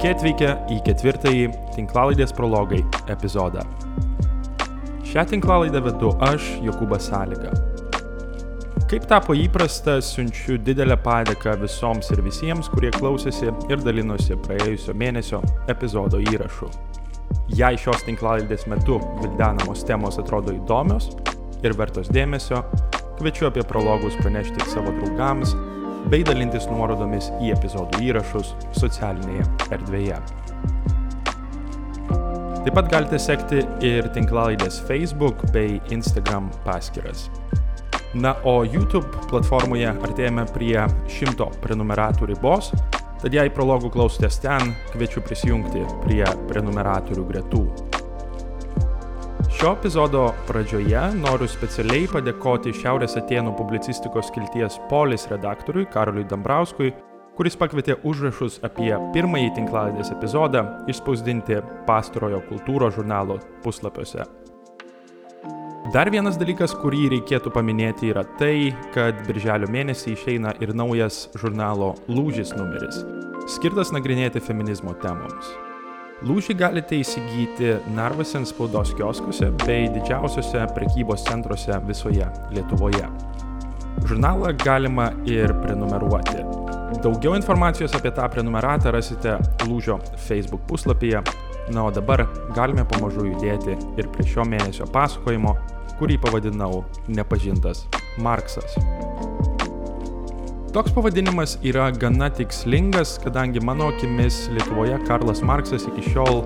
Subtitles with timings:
[0.00, 2.78] Sveiki atvykę į ketvirtąjį tinklalaidės prologai
[3.12, 3.60] epizodą.
[5.04, 7.50] Šią tinklalaidę vedu aš, Jokūbas Sąlyga.
[8.88, 15.42] Kaip tapo įprasta, siunčiu didelę padėką visoms ir visiems, kurie klausėsi ir dalinosi praėjusio mėnesio
[15.68, 16.70] epizodo įrašu.
[17.60, 21.10] Jei šios tinklalaidės metu vildenamos temos atrodo įdomios
[21.60, 22.64] ir vertos dėmesio,
[23.20, 25.52] kviečiu apie prologus pranešti savo draugams
[26.08, 29.44] bei dalintis nuorodomis į epizodų įrašus socialinėje
[29.76, 30.20] erdvėje.
[32.60, 37.28] Taip pat galite sekti ir tinklalaidės Facebook bei Instagram paskyras.
[38.12, 40.74] Na, o YouTube platformoje artėjame prie
[41.08, 42.72] šimto prenumeratų ribos,
[43.22, 47.64] tad jei prologų klausotės ten, kviečiu prisijungti prie prenumeratorių gretų.
[49.60, 56.94] Šio epizodo pradžioje noriu specialiai padėkoti Šiaurės Atenų publicistikos kilties Polis redaktoriui Karoliui Dambrauskui,
[57.36, 64.24] kuris pakvietė užrašus apie pirmąjį tinklaladės epizodą išspausdinti pastarojo kultūros žurnalo puslapiuose.
[65.92, 71.98] Dar vienas dalykas, kurį reikėtų paminėti, yra tai, kad birželio mėnesį išeina ir naujas žurnalo
[72.08, 73.04] Lūžis numeris,
[73.60, 75.52] skirtas nagrinėti feminizmo temoms.
[76.20, 83.06] Lūžį galite įsigyti Narvasen spaudos kioskuose bei didžiausiuose prekybos centruose visoje Lietuvoje.
[84.04, 86.44] Žurnalą galima ir prenumeruoti.
[87.00, 91.24] Daugiau informacijos apie tą prenumeratą rasite Lūžio Facebook puslapyje.
[91.72, 95.54] Na, o dabar galime pamažu judėti ir prie šio mėnesio pasakojimo,
[95.96, 97.86] kurį pavadinau Nepažintas
[98.20, 98.76] Marksas.
[100.70, 106.44] Toks pavadinimas yra gana tikslingas, kadangi mano akimis Lietuvoje Karlas Marksas iki šiol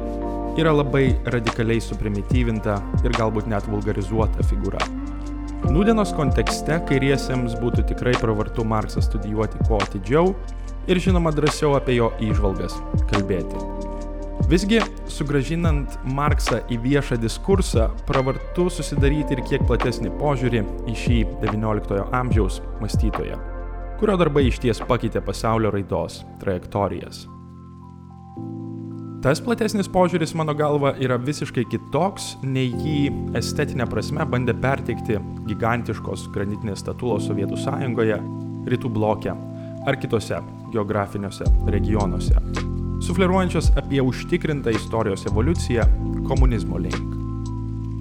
[0.57, 4.81] yra labai radikaliai suprimityvinta ir galbūt net vulgarizuota figūra.
[5.69, 10.33] Nūdienos kontekste kairiesiems būtų tikrai pravartu Marksą studijuoti kuo atidžiau
[10.89, 12.81] ir žinoma drąsiau apie jo įžvalgas
[13.13, 13.61] kalbėti.
[14.49, 14.81] Visgi,
[15.13, 22.65] sugražinant Marksą į viešą diskursą, pravartu susidaryti ir kiek platesnį požiūrį į šį XIX amžiaus
[22.81, 23.54] mąstytoją
[24.01, 27.25] kurio darbai išties pakeitė pasaulio raidos trajektorijas.
[29.25, 32.99] Tas platesnis požiūris, mano galva, yra visiškai kitoks, nei jį
[33.41, 35.17] estetinė prasme bandė perteikti
[35.49, 38.21] gigantiškos granitinės statulos Sovietų sąjungoje,
[38.69, 39.33] rytų blokė
[39.89, 40.43] ar kitose
[40.77, 42.37] geografiniuose regionuose,
[43.09, 45.89] sufleruojančios apie užtikrintą istorijos evoliuciją
[46.29, 47.14] komunizmo link.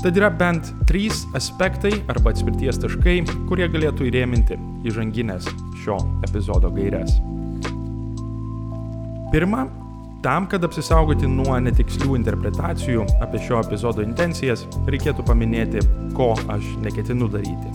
[0.04, 4.58] Tad yra bent trys aspektai arba atspirties taškai, kurie galėtų įrėminti
[4.90, 5.48] įžanginės
[5.80, 5.96] šio
[6.28, 7.14] epizodo gairias.
[9.32, 9.62] Pirma,
[10.26, 15.86] tam, kad apsisaugoti nuo netikslių interpretacijų apie šio epizodo intencijas, reikėtų paminėti,
[16.20, 17.72] ko aš neketinu daryti.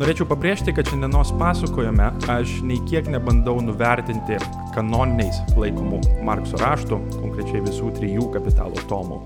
[0.00, 4.40] Norėčiau pabrėžti, kad šiandienos pasakojime aš nei kiek nebandau nuvertinti
[4.72, 9.20] kanoniniais laikomų Markso raštų, konkrečiai visų trijų kapitalo tomų.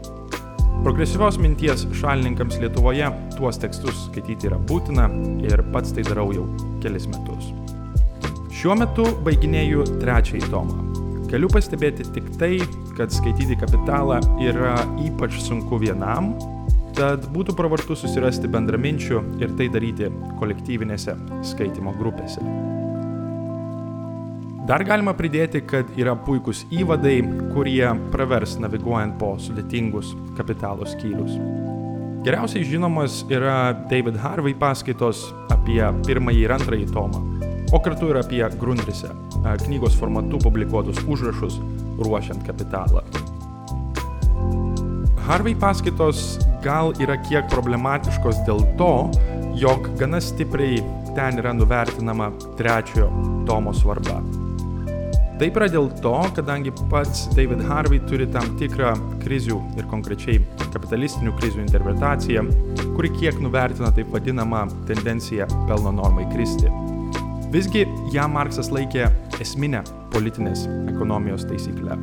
[0.84, 5.08] Progresyvios minties šalininkams Lietuvoje tuos tekstus skaityti yra būtina
[5.44, 6.44] ir pats tai darau jau
[6.84, 7.50] kelis metus.
[8.56, 10.78] Šiuo metu baiginėju trečiąjį tomą.
[11.30, 12.52] Galiu pastebėti tik tai,
[12.98, 16.32] kad skaityti kapitalą yra ypač sunku vienam,
[16.96, 20.08] tad būtų pravartu susirasti bendraminčių ir tai daryti
[20.40, 21.18] kolektyvinėse
[21.50, 22.44] skaitimo grupėse.
[24.66, 27.20] Dar galima pridėti, kad yra puikūs įvadai,
[27.54, 31.36] kurie pravers naviguojant po sudėtingus kapitalo skyrius.
[32.26, 35.20] Geriausiai žinomas yra David Harvey paskaitos
[35.54, 35.78] apie
[36.08, 37.20] pirmąjį ir antrąjį tomą,
[37.70, 39.12] o kartu ir apie Grundrise,
[39.62, 41.60] knygos formatu publikuotus užrašus
[42.02, 43.04] ruošiant kapitalą.
[45.28, 48.90] Harvey paskaitos gal yra kiek problematiškos dėl to,
[49.62, 50.82] jog gana stipriai
[51.14, 53.12] ten yra nuvertinama trečiojo
[53.46, 54.18] tomo svarba.
[55.36, 60.38] Taip yra dėl to, kadangi pats David Harvey turi tam tikrą krizių ir konkrečiai
[60.72, 62.46] kapitalistinių krizių interpretaciją,
[62.94, 66.72] kuri kiek nuvertina taip vadinamą tendenciją pelno normai kristi.
[67.52, 67.84] Visgi
[68.14, 69.10] ją Marksas laikė
[69.44, 69.84] esminę
[70.16, 72.00] politinės ekonomijos taisyklę.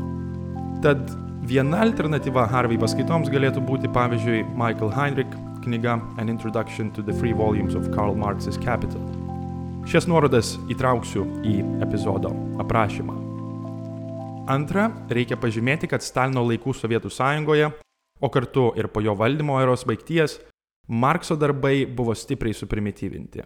[0.86, 1.02] Tad
[1.50, 5.34] viena alternatyva Harvey paskaitoms galėtų būti pavyzdžiui Michael Heinrich
[5.66, 9.23] knyga An Introduction to the Three Volumes of Karl Marx's Capital.
[9.84, 12.30] Šias nuorodas įtrauksiu į epizodo
[12.64, 13.18] aprašymą.
[14.48, 17.68] Antra, reikia pažymėti, kad Stalino laikų Sovietų sąjungoje,
[18.24, 20.38] o kartu ir po jo valdymo eros baigties,
[20.88, 23.44] Markso darbai buvo stipriai suprimityvinti.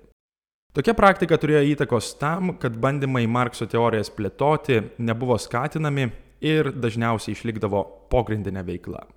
[0.77, 6.11] Tokia praktika turėjo įtakos tam, kad bandymai Markso teorijas plėtoti nebuvo skatinami
[6.45, 7.81] ir dažniausiai išlikdavo
[8.13, 9.07] pogrindinė veikla.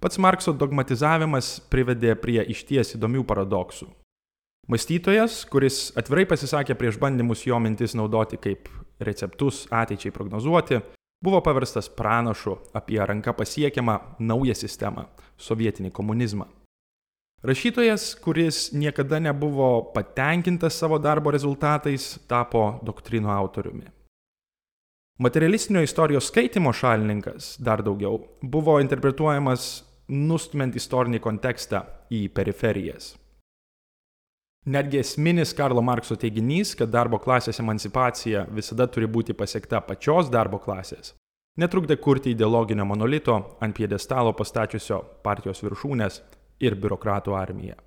[0.00, 3.92] Pats Markso dogmatizavimas privedė prie išties įdomių paradoksų.
[4.66, 8.66] Mąstytojas, kuris atvirai pasisakė prieš bandymus jo mintis naudoti kaip
[8.98, 10.80] receptus ateičiai prognozuoti,
[11.22, 15.04] buvo paverstas pranašu apie ranką pasiekiamą naują sistemą-
[15.46, 16.46] sovietinį komunizmą.
[17.44, 23.86] Rašytojas, kuris niekada nebuvo patenkintas savo darbo rezultatais, tapo doktrinų autoriumi.
[25.18, 33.16] Materialistinio istorijos skaitimo šalininkas, dar daugiau, buvo interpretuojamas nustumiant istorinį kontekstą į periferijas.
[34.66, 40.58] Netgi esminis Karlo Markso teiginys, kad darbo klasės emancipacija visada turi būti pasiekta pačios darbo
[40.58, 41.12] klasės,
[41.62, 46.18] netrukdė kurti ideologinio monolito ant piedestalo pastačiusio partijos viršūnės
[46.66, 47.78] ir biurokratų armiją.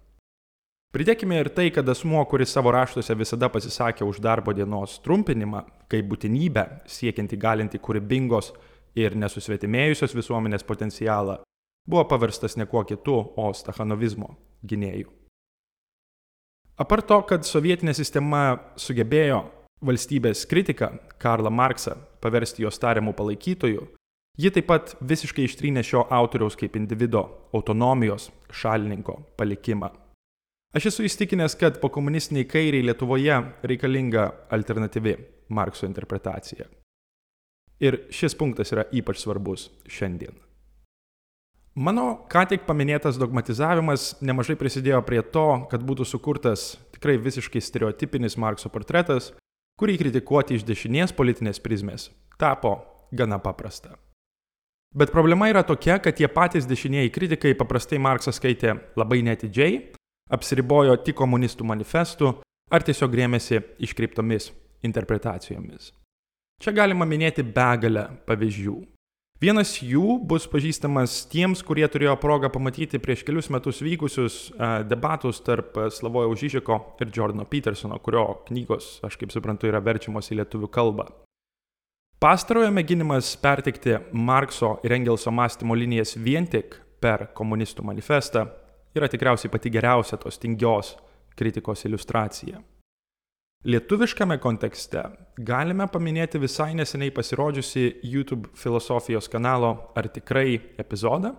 [0.96, 6.08] Pridėkime ir tai, kad asmuo, kuris savo raštuose visada pasisakė už darbo dienos trumpinimą kaip
[6.08, 8.54] būtinybę siekiant įgalinti kūrybingos
[8.96, 11.42] ir nesusvetimėjusios visuomenės potencialą,
[11.84, 15.19] buvo paverstas ne kuo kitu, o stachanovizmo gynėjų.
[16.80, 19.42] Apart to, kad sovietinė sistema sugebėjo
[19.84, 23.84] valstybės kritiką Karlą Marksą paversti jos tariamų palaikytojų,
[24.40, 29.92] ji taip pat visiškai ištrynė šio autoriaus kaip individo autonomijos šalininko palikimą.
[30.76, 35.18] Aš esu įstikinęs, kad po komunistiniai kairiai Lietuvoje reikalinga alternatyvi
[35.50, 36.68] Markso interpretacija.
[37.82, 40.36] Ir šis punktas yra ypač svarbus šiandien.
[41.80, 48.36] Mano ką tik paminėtas dogmatizavimas nemažai prisidėjo prie to, kad būtų sukurtas tikrai visiškai stereotipinis
[48.36, 49.30] Markso portretas,
[49.80, 52.10] kurį kritikuoti iš dešinės politinės prizmės
[52.40, 52.82] tapo
[53.16, 53.96] gana paprasta.
[54.92, 59.80] Bet problema yra tokia, kad tie patys dešinieji kritikai paprastai Marksą skaitė labai netidžiai,
[60.36, 62.34] apsiribojo tik komunistų manifestų
[62.76, 64.52] ar tiesiog rėmėsi iškreiptomis
[64.84, 65.94] interpretacijomis.
[66.60, 68.80] Čia galima minėti begalę pavyzdžių.
[69.40, 74.40] Vienas jų bus pažįstamas tiems, kurie turėjo progą pamatyti prieš kelius metus vykusius
[74.84, 80.42] debatus tarp Slavojo Žyžiko ir Jordano Petersono, kurio knygos, aš kaip suprantu, yra verčiamos į
[80.42, 81.06] lietuvių kalbą.
[82.20, 88.44] Pastarojo mėginimas pertikti Markso ir Engelso mąstymo linijas vien tik per komunistų manifestą
[88.92, 90.98] yra tikriausiai pati geriausia tos tingios
[91.40, 92.60] kritikos iliustracija.
[93.68, 95.02] Lietuviškame kontekste
[95.44, 101.34] galime paminėti visai neseniai pasirodžiusi YouTube filosofijos kanalo Ar tikrai epizodą,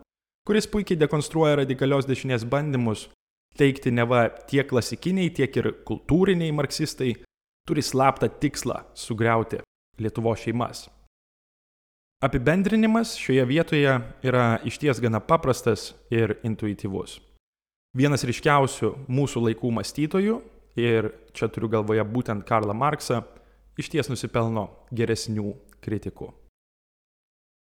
[0.45, 3.07] kuris puikiai dekonstruoja radikalios dešinės bandymus
[3.57, 7.15] teikti neva tiek klasikiniai, tiek ir kultūriniai marksistai
[7.65, 9.65] turi slaptą tikslą sugriauti
[9.97, 10.91] Lietuvo šeimas.
[12.21, 17.17] Apibendrinimas šioje vietoje yra išties gana paprastas ir intuityvus.
[17.97, 20.43] Vienas ryškiausių mūsų laikų mąstytojų
[20.79, 23.23] ir čia turiu galvoje būtent Karlą Marksą,
[23.81, 26.31] iš ties nusipelno geresnių kritikų.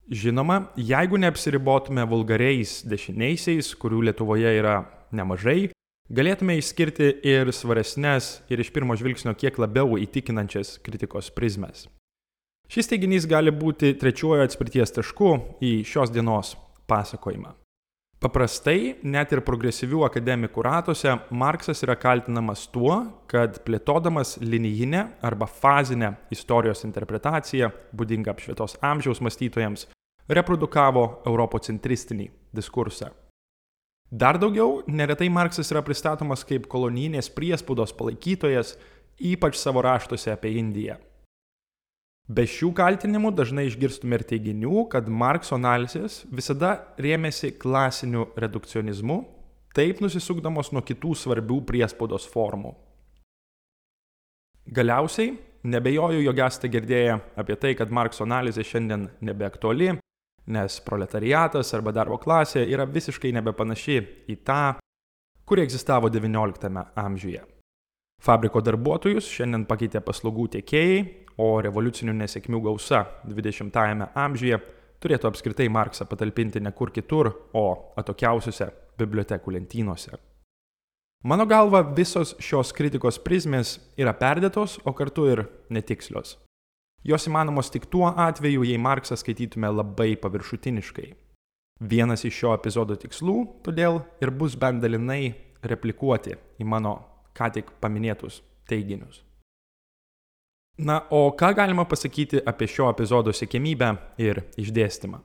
[0.05, 4.83] Žinoma, jeigu neapsiribotume vulgariais dešiniaisiais, kurių Lietuvoje yra
[5.17, 5.71] nemažai,
[6.13, 11.87] galėtume išskirti ir svaresnės ir iš pirmo žvilgsnio kiek labiau įtikinančias kritikos prizmes.
[12.69, 15.33] Šis teiginys gali būti trečiuoju atspirties tašku
[15.65, 16.53] į šios dienos
[16.89, 17.64] pasakojimą.
[18.25, 22.95] Paprastai, net ir progresyvių akademikų ratuose, Marksas yra kaltinamas tuo,
[23.29, 29.85] kad plėtodamas linijinę arba fazinę istorijos interpretaciją, būdingą apšvietos amžiaus mąstytojams,
[30.33, 33.11] reprodukavo europocentristinį diskursą.
[34.09, 38.79] Dar daugiau, neretai Marksas yra pristatomas kaip kolonijinės priespaudos palaikytojas,
[39.21, 40.97] ypač savo raštuose apie Indiją.
[42.25, 49.19] Be šių kaltinimų dažnai išgirstume ir teiginių, kad Markso analizės visada rėmėsi klasiniu redukcionizmu,
[49.77, 52.73] taip nusisukdamos nuo kitų svarbių priespaudos formų.
[54.65, 55.35] Galiausiai,
[55.69, 59.91] nebejoju, jog esate girdėję apie tai, kad Markso analizė šiandien nebeaktuali,
[60.49, 63.99] nes proletariatas arba darbo klasė yra visiškai nebepanaši
[64.33, 64.79] į tą,
[65.45, 67.45] kuri egzistavo XIX amžiuje.
[68.25, 71.05] Fabriko darbuotojus šiandien pakeitė paslaugų tiekėjai,
[71.39, 74.61] o revoliucinių nesėkmių gausa 20-ame amžiuje
[75.05, 80.17] turėtų apskritai Marksą patalpinti ne kur kitur, o atokiausiuose bibliotekų lentynose.
[81.25, 86.37] Mano galva, visos šios kritikos prizmės yra perdėtos, o kartu ir netikslios.
[87.05, 91.11] Jos įmanomos tik tuo atveju, jei Marksą skaitytume labai paviršutiniškai.
[91.81, 96.95] Vienas iš šio epizodo tikslų, todėl ir bus bent dalinai replikuoti į mano
[97.37, 99.24] ką tik paminėtus teiginius.
[100.79, 105.21] Na, o ką galima pasakyti apie šio epizodo sėkmybę ir išdėstymą?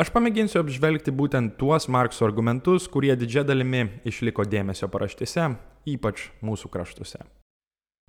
[0.00, 5.46] Aš pamėginsiu apžvelgti būtent tuos Markso argumentus, kurie didžia dalimi išliko dėmesio paraštėse,
[5.88, 7.22] ypač mūsų kraštuose.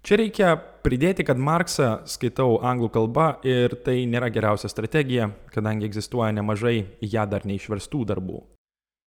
[0.05, 0.49] Čia reikia
[0.85, 7.23] pridėti, kad Marksą skaitau anglų kalba ir tai nėra geriausia strategija, kadangi egzistuoja nemažai ją
[7.29, 8.41] dar neišverstų darbų.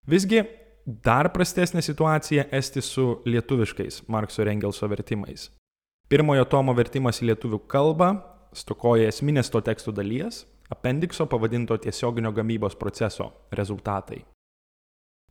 [0.08, 0.46] Visgi
[0.88, 5.50] Dar prastesnė situacija esti su lietuviškais Markso ir Engelso vertimais.
[6.08, 8.14] Pirmojo tomo vertimas į lietuvių kalbą
[8.56, 14.22] stokoja esminės to teksto dalies, apendikso pavadinto tiesioginio gamybos proceso rezultatai.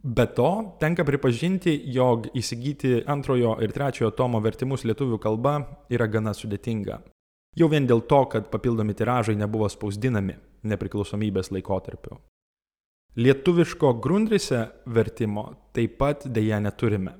[0.03, 5.55] Be to, tenka pripažinti, jog įsigyti antrojo ir trečiojo tomo vertimus lietuvių kalba
[5.89, 6.99] yra gana sudėtinga.
[7.57, 12.19] Jau vien dėl to, kad papildomi tiražai nebuvo spausdinami nepriklausomybės laikotarpiu.
[13.17, 17.15] Lietuviško grundrise vertimo taip pat dėja neturime.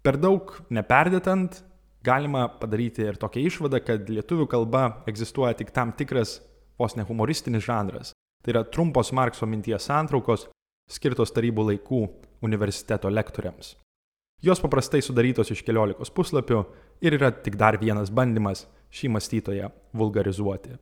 [0.00, 1.60] Per daug neperdėtant,
[2.04, 6.38] galima padaryti ir tokią išvadą, kad lietuvių kalba egzistuoja tik tam tikras
[6.78, 8.12] vos ne humoristinis žanras.
[8.44, 10.48] Tai yra trumpos Markso minties santraukos,
[10.90, 12.02] skirtos tarybų laikų
[12.44, 13.74] universiteto lektoriams.
[14.44, 16.64] Jos paprastai sudarytos iš keliolikos puslapių
[17.00, 20.76] ir yra tik dar vienas bandymas šį mąstytoją vulgarizuoti.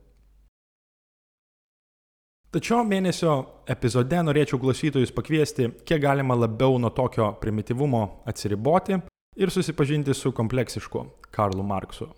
[2.53, 3.37] Tačiau mėnesio
[3.71, 8.99] epizode norėčiau klausytojus pakviesti, kiek galima labiau nuo tokio primityvumo atsiriboti
[9.35, 12.09] ir susipažinti su kompleksišku Karlu Marksu.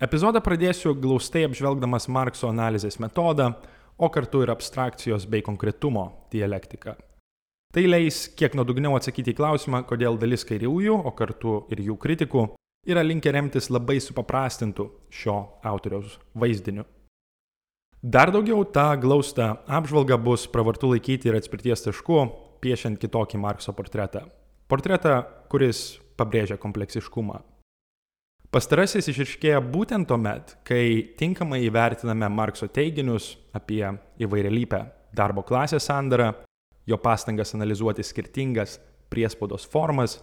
[0.00, 3.52] Epizodą pradėsiu glaustai apžvelgdamas Markso analizės metodą,
[4.00, 6.94] o kartu ir abstrakcijos bei konkretumo dialektiką.
[7.70, 12.46] Tai leis kiek nuodugniau atsakyti į klausimą, kodėl dalis kairiųjų, o kartu ir jų kritikų,
[12.88, 15.36] yra linkę remtis labai supaprastintų šio
[15.68, 16.86] autoriaus vaizdiniu.
[18.00, 22.22] Dar daugiau tą glaustą apžvalgą bus pravartu laikyti ir atspirties tašku,
[22.64, 24.24] piešiant kitokį Markso portretą.
[24.66, 25.20] Portretą,
[25.52, 27.40] kuris pabrėžia kompleksiškumą.
[28.50, 33.84] Pastarasis išriškėja būtent tuomet, kai tinkamai įvertiname Markso teiginius apie
[34.18, 34.80] įvairialypę
[35.14, 36.32] darbo klasės sandarą,
[36.86, 40.18] jo pastangas analizuoti skirtingas priespaudos formas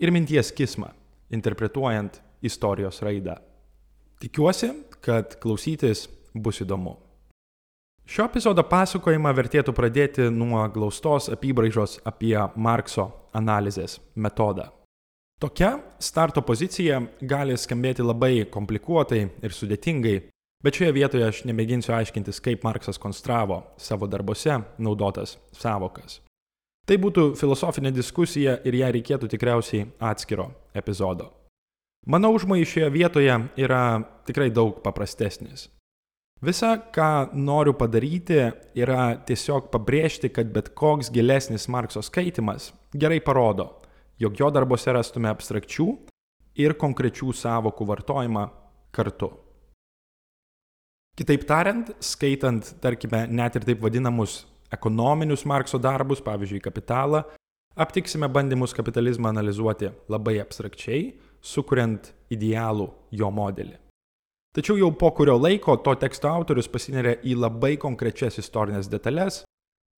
[0.00, 0.88] ir minties kismą,
[1.28, 3.36] interpretuojant istorijos raidą.
[4.22, 4.72] Tikiuosi,
[5.04, 6.96] kad klausytis bus įdomu.
[8.08, 14.70] Šio epizodo pasakojimą vertėtų pradėti nuo glaustos apibraižos apie Markso analizės metodą.
[15.38, 20.16] Tokia starto pozicija gali skambėti labai komplikuotai ir sudėtingai,
[20.66, 26.18] bet šioje vietoje aš nemėginsiu aiškintis, kaip Marksas konstravo savo darbuose naudotas savokas.
[26.90, 31.30] Tai būtų filosofinė diskusija ir ją reikėtų tikriausiai atskiro epizodo.
[32.06, 33.82] Mano užmojai šioje vietoje yra
[34.26, 35.68] tikrai daug paprastesnis.
[36.42, 43.72] Visa, ką noriu padaryti, yra tiesiog pabrėžti, kad bet koks gilesnis Markso skaitimas gerai parodo,
[44.18, 45.88] jog jo darbuose rastume abstrakčių
[46.58, 48.44] ir konkrečių savokų vartojimą
[48.94, 49.30] kartu.
[51.18, 54.44] Kitaip tariant, skaitant, tarkime, net ir taip vadinamus
[54.74, 57.24] ekonominius Markso darbus, pavyzdžiui, kapitalą,
[57.78, 63.78] aptiksime bandymus kapitalizmą analizuoti labai abstrakčiai, sukuriant idealų jo modelį.
[64.54, 69.42] Tačiau jau po kurio laiko to teksto autorius pasineria į labai konkrečias istorinės detalės,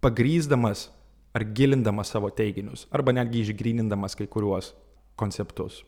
[0.04, 0.88] pagrysdamas
[1.34, 4.72] ar gilindamas savo teiginius, arba netgi išgrynindamas kai kuriuos
[5.20, 5.84] konceptus.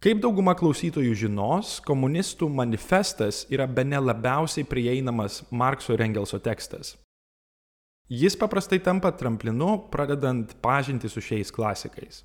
[0.00, 6.94] Kaip dauguma klausytojų žinos, komunistų manifestas yra be ne labiausiai prieinamas Markso ir Engelso tekstas.
[8.08, 12.24] Jis paprastai tampa tramplinu, pradedant pažinti su šiais klasikais.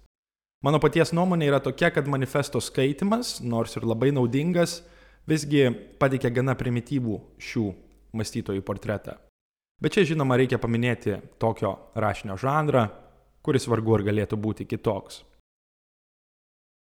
[0.64, 4.80] Mano paties nuomonė yra tokia, kad manifesto skaitimas, nors ir labai naudingas,
[5.28, 5.68] visgi
[6.00, 7.68] pateikia gana primityvų šių
[8.16, 9.20] mąstytojų portretą.
[9.82, 12.88] Bet čia žinoma reikia paminėti tokio rašinio žanrą,
[13.44, 15.24] kuris vargu ar galėtų būti kitoks.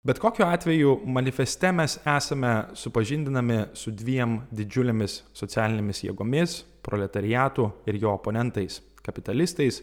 [0.02, 8.10] Bet kokiu atveju manifeste mes esame supažindinami su dviem didžiulėmis socialinėmis jėgomis- proletariatu ir jo
[8.10, 9.82] oponentais- kapitalistais,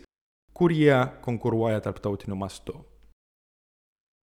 [0.53, 2.75] kurie konkuruoja tarptautiniu mastu.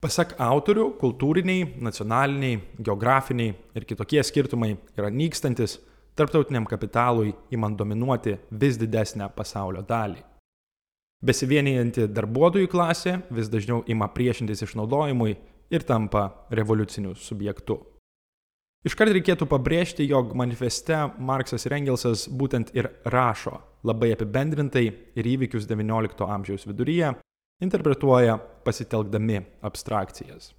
[0.01, 5.79] Pasak autorių, kultūriniai, nacionaliniai, geografiniai ir kitokie skirtumai yra nykstantis
[6.17, 10.21] tarptautiniam kapitalui imant dominuoti vis didesnę pasaulio dalį.
[11.23, 15.37] Besivienijanti darbuotojų klasė vis dažniau ima priešintis išnaudojimui
[15.71, 17.79] ir tampa revoliuciniu subjektu.
[18.83, 25.69] Iškart reikėtų pabrėžti, jog manifeste Marksas ir Engelsas būtent ir rašo labai apibendrintai ir įvykius
[25.71, 27.13] XIX amžiaus viduryje
[27.63, 30.51] interpretuoja pasitelkdami abstrakcijas.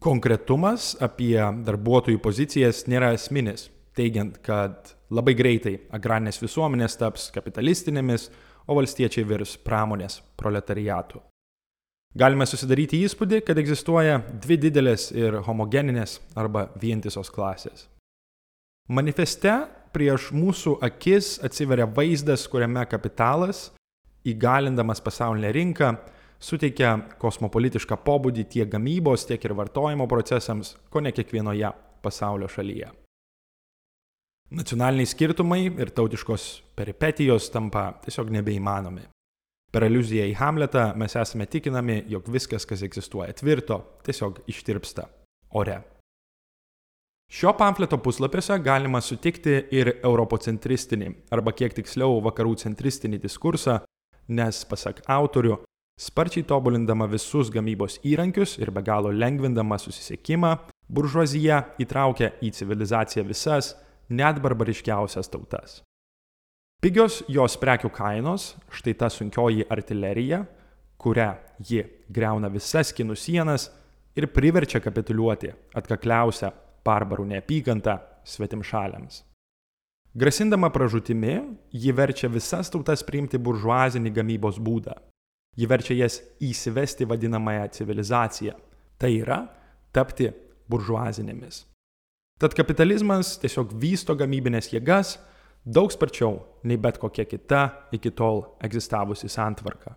[0.00, 8.30] Konkretumas apie darbuotojų pozicijas nėra esminis, teigiant, kad labai greitai agrarinės visuomenės taps kapitalistinėmis,
[8.64, 11.20] o valstiečiai virs pramonės proletariatu.
[12.16, 17.84] Galime susidaryti įspūdį, kad egzistuoja dvi didelės ir homogeninės arba vientisos klasės.
[18.88, 19.52] Manifeste
[19.92, 23.68] prieš mūsų akis atsiveria vaizdas, kuriame kapitalas,
[24.24, 25.92] įgalindamas pasaulinę rinką,
[26.40, 31.70] suteikia kosmopolitišką pobūdį tiek gamybos, tiek ir vartojimo procesams, ko ne kiekvienoje
[32.02, 32.90] pasaulio šalyje.
[34.50, 39.06] Nacionaliniai skirtumai ir tautiškos peripetijos tampa tiesiog nebeįmanomi.
[39.70, 45.06] Per aliuziją į Hamletą mes esame tikinami, jog viskas, kas egzistuoja tvirto, tiesiog ištirpsta
[45.54, 45.78] ore.
[47.30, 53.76] Šio pamfleto puslapiuose galima sutikti ir europocentristinį, arba kiek tiksliau vakarų centristinį diskursą,
[54.34, 55.60] nes, pasak autorių,
[56.00, 60.54] sparčiai tobulindama visus gamybos įrankius ir be galo lengvindama susisiekimą,
[60.88, 63.74] buržuazija įtraukia į civilizaciją visas,
[64.08, 65.82] net barbariškiausias tautas.
[66.80, 70.46] Pigios jos prekių kainos, štai ta sunkioji artilerija,
[71.00, 71.34] kurią
[71.68, 73.68] ji greuna visas kinų sienas
[74.16, 76.50] ir priverčia kapituliuoti atkakliausią
[76.84, 79.20] barbarų neapykantą svetimšaliams.
[80.16, 81.36] Grasindama pražūtimi,
[81.70, 84.96] ji verčia visas tautas priimti buržuazinį gamybos būdą.
[85.60, 88.54] Ji verčia jas įsivesti vadinamąją civilizaciją.
[88.96, 89.44] Tai yra
[89.92, 90.30] tapti
[90.70, 91.66] buržuazinėmis.
[92.40, 95.18] Tad kapitalizmas tiesiog vysto gamybinės jėgas
[95.64, 99.96] daug sparčiau nei bet kokia kita iki tol egzistavusi santvarka.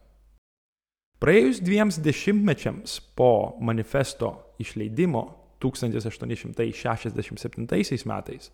[1.24, 5.24] Praėjus dviems dešimtmečiams po manifesto išleidimo
[5.63, 8.51] 1867 metais.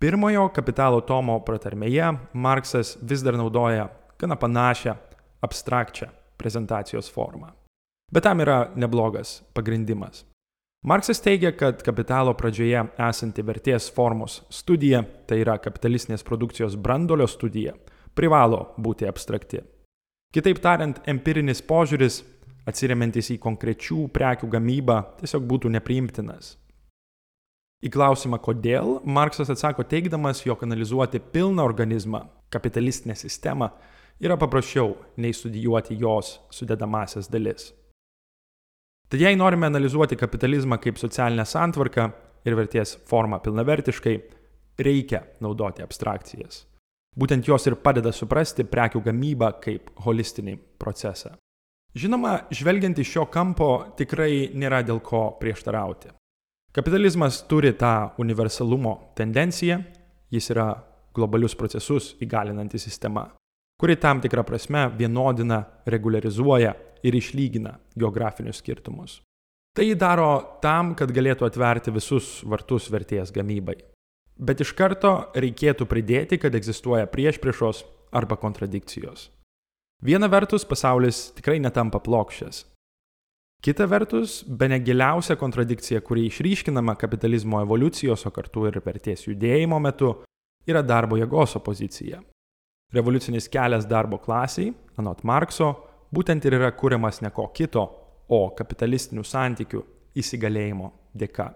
[0.00, 4.96] Pirmojo kapitalo tomo pratarmėje Marksas vis dar naudoja gana panašią
[5.44, 7.52] abstrakčią prezentacijos formą.
[8.10, 10.24] Bet tam yra neblogas pagrindimas.
[10.82, 17.74] Marksas teigia, kad kapitalo pradžioje esanti vertės formos studija, tai yra kapitalistinės produkcijos brandolio studija,
[18.16, 19.60] privalo būti abstrakti.
[20.32, 22.22] Kitaip tariant, empirinis požiūris
[22.70, 26.54] atsiriamantis į konkrečių prekių gamybą, tiesiog būtų nepriimtinas.
[27.80, 33.70] Į klausimą, kodėl, Marksas atsako teikdamas, jog analizuoti pilną organizmą, kapitalistinę sistemą,
[34.20, 37.70] yra paprasčiau nei studijuoti jos sudedamasias dalis.
[39.10, 42.10] Tad jei norime analizuoti kapitalizmą kaip socialinę santvarką
[42.46, 44.16] ir vertės formą pilnavertiškai,
[44.78, 46.64] reikia naudoti abstrakcijas.
[47.18, 51.34] Būtent jos ir padeda suprasti prekių gamybą kaip holistinį procesą.
[51.98, 56.12] Žinoma, žvelgiant iš šio kampo tikrai nėra dėl ko prieštarauti.
[56.70, 59.80] Kapitalizmas turi tą universalumo tendenciją,
[60.30, 60.68] jis yra
[61.14, 63.26] globalius procesus įgalinanti sistema,
[63.80, 69.20] kuri tam tikrą prasme vienodina, regularizuoja ir išlygina geografinius skirtumus.
[69.76, 73.78] Tai daro tam, kad galėtų atverti visus vartus vertės gamybai.
[74.40, 77.84] Bet iš karto reikėtų pridėti, kad egzistuoja priešpriešos
[78.16, 79.28] arba kontradikcijos.
[80.04, 82.64] Viena vertus, pasaulis tikrai netampa plokščias.
[83.60, 90.14] Kita vertus, be negiliausia kontradikcija, kuri išryškinama kapitalizmo evoliucijos, o kartu ir vertės judėjimo metu,
[90.68, 92.22] yra darbo jėgos opozicija.
[92.94, 95.70] Revoliucinis kelias darbo klasiai, anot Markso,
[96.10, 97.86] būtent ir yra kuriamas ne ko kito,
[98.30, 99.82] o kapitalistinių santykių
[100.18, 101.50] įsigalėjimo dėka.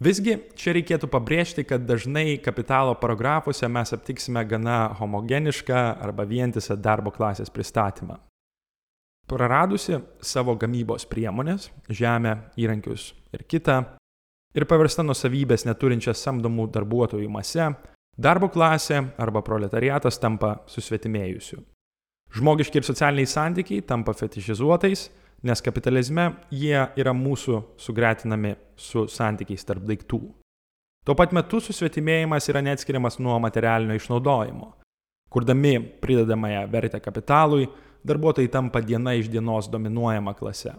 [0.00, 7.12] Visgi čia reikėtų pabrėžti, kad dažnai kapitalo paragrafuose mes aptiksime gana homogenišką arba vientisą darbo
[7.12, 8.16] klasės pristatymą.
[9.28, 13.76] Praradusi savo gamybos priemonės, žemę, įrankius ir kitą,
[14.56, 17.68] ir paversta nusavybės neturinčią samdomų darbuotojų mase,
[18.20, 21.62] darbo klasė arba proletariatas tampa susvetimėjusiu.
[22.36, 25.08] Žmogiški ir socialiniai santykiai tampa fetišizuotais
[25.42, 30.20] nes kapitalizme jie yra mūsų sugretinami su santykiais tarp daiktų.
[31.06, 34.74] Tuo pat metu susvetimėjimas yra neatskiriamas nuo materialinio išnaudojimo.
[35.30, 37.68] Kurdami pridedamąją vertę kapitalui,
[38.04, 40.74] darbuotojai tampa diena iš dienos dominuojama klase.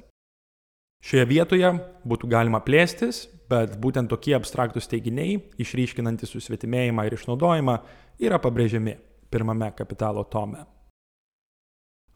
[1.01, 1.71] Šioje vietoje
[2.05, 7.79] būtų galima plėstis, bet būtent tokie abstraktus teiginiai, išryškinantys susvetimėjimą ir išnaudojimą,
[8.21, 8.95] yra pabrėžiami
[9.31, 10.63] pirmame kapitalo tome.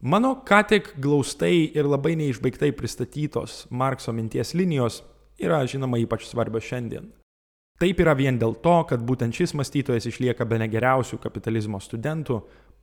[0.06, 5.00] Mano ką tik glaustai ir labai neišbaigtai pristatytos Markso minties linijos
[5.40, 7.08] yra žinoma ypač svarbios šiandien.
[7.80, 12.38] Taip yra vien dėl to, kad būtent šis mąstytojas išlieka be negeriausių kapitalizmo studentų,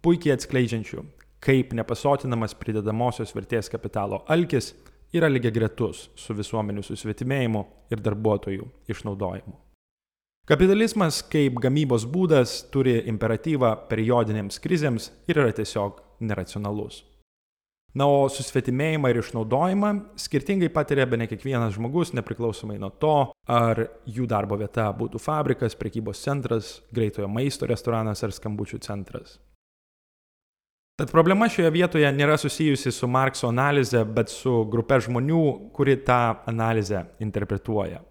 [0.06, 1.06] puikiai atskleidžiančių,
[1.42, 4.74] kaip nepasotinamas pridedamosios vertės kapitalo alkis
[5.14, 9.56] yra lygiai gretus su visuomenių susvetimėjimu ir darbuotojų išnaudojimu.
[10.44, 17.04] Kapitalizmas kaip gamybos būdas turi imperatyvą periodinėms krizėms ir yra tiesiog neracionalus.
[17.94, 23.84] Na, o susvetimėjimą ir išnaudojimą skirtingai patiria be ne kiekvienas žmogus, nepriklausomai nuo to, ar
[24.10, 29.38] jų darbo vieta būtų fabrikas, prekybos centras, greitojo maisto restoranas ar skambučių centras.
[30.94, 36.20] Tad problema šioje vietoje nėra susijusi su Markso analize, bet su grupe žmonių, kuri tą
[36.52, 38.04] analizę interpretuoja.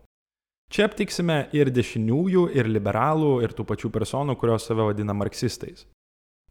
[0.72, 5.86] Čia aptiksime ir dešiniųjų, ir liberalų, ir tų pačių personų, kurios save vadina marksistais.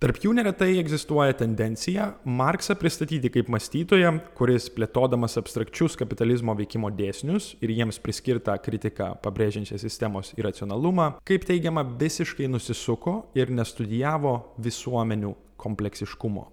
[0.01, 7.51] Tarp jų neretai egzistuoja tendencija Marksą pristatyti kaip mąstytoją, kuris plėtodamas abstrakčius kapitalizmo veikimo dėsnius
[7.61, 16.47] ir jiems priskirtą kritiką pabrėžiančią sistemos iracionalumą, kaip teigiama, visiškai nusisuko ir nestudijavo visuomenių kompleksiškumo.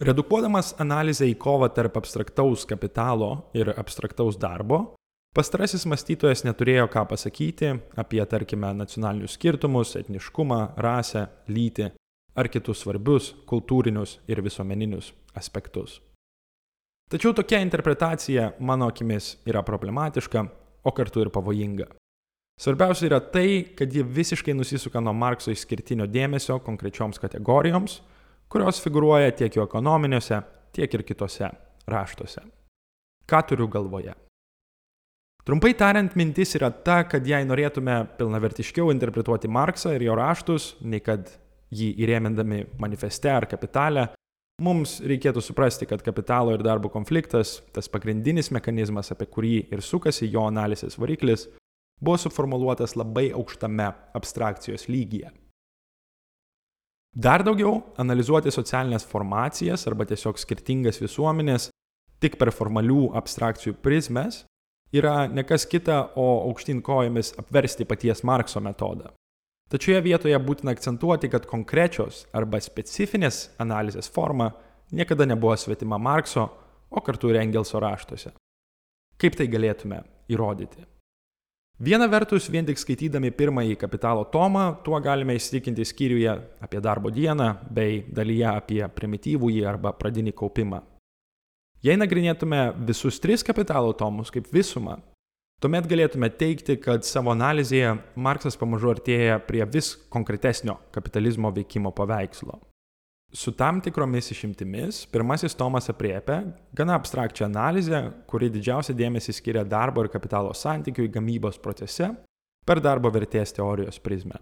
[0.00, 4.94] Redukuodamas analizę į kovą tarp abstraktaus kapitalo ir abstraktaus darbo,
[5.30, 7.68] Pastarasis mąstytojas neturėjo ką pasakyti
[8.02, 11.92] apie, tarkime, nacionalinius skirtumus, etniškumą, rasę, lytį
[12.34, 16.00] ar kitus svarbius kultūrinius ir visuomeninius aspektus.
[17.10, 20.42] Tačiau tokia interpretacija, mano akimis, yra problematiška,
[20.82, 21.86] o kartu ir pavojinga.
[22.58, 28.00] Svarbiausia yra tai, kad ji visiškai nusisuka nuo Markso išskirtinio dėmesio konkrečioms kategorijoms,
[28.50, 30.40] kurios figuruoja tiek jo ekonominiuose,
[30.74, 31.50] tiek ir kitose
[31.90, 32.42] raštuose.
[33.30, 34.14] Ką turiu galvoje?
[35.46, 41.00] Trumpai tariant, mintis yra ta, kad jei norėtume pilnavertiškiau interpretuoti Marksą ir jo raštus, nei
[41.00, 41.30] kad
[41.70, 44.10] jį įrėmindami manifeste ar kapitalę,
[44.60, 50.28] Mums reikėtų suprasti, kad kapitalo ir darbo konfliktas, tas pagrindinis mechanizmas, apie kurį ir sukasi
[50.28, 51.46] jo analizės variklis,
[51.96, 53.86] buvo suformuoluotas labai aukštame
[54.20, 55.30] abstrakcijos lygyje.
[57.10, 61.70] Dar daugiau, analizuoti socialinės formacijas arba tiesiog skirtingas visuomenės
[62.22, 64.44] tik per formalių abstrakcijų prizmes
[64.94, 69.10] yra nekas kita, o aukštyn kojomis apversti paties Markso metodą.
[69.70, 74.50] Tačioje vietoje būtina akcentuoti, kad konkrečios arba specifinės analizės forma
[74.90, 76.48] niekada nebuvo svetima Markso,
[76.90, 78.32] o kartu ir Engelso raštuose.
[79.20, 80.89] Kaip tai galėtume įrodyti?
[81.80, 87.54] Viena vertus, vien tik skaitydami pirmąjį kapitalo tomą, tuo galime įsitikinti skyriuje apie darbo dieną
[87.72, 90.82] bei dalyje apie primityvųjį arba pradinį kaupimą.
[91.80, 94.98] Jei nagrinėtume visus tris kapitalo tomus kaip visumą,
[95.60, 102.56] Tuomet galėtume teikti, kad savo analizėje Marksas pamažu artėja prie vis konkretesnio kapitalizmo veikimo paveikslo.
[103.32, 106.40] Su tam tikromis išimtimis, pirmasis tomas apriepia
[106.74, 112.08] gana abstrakčią analizę, kuri didžiausią dėmesį skiria darbo ir kapitalo santykiui gamybos procese
[112.66, 114.40] per darbo vertės teorijos prizmę.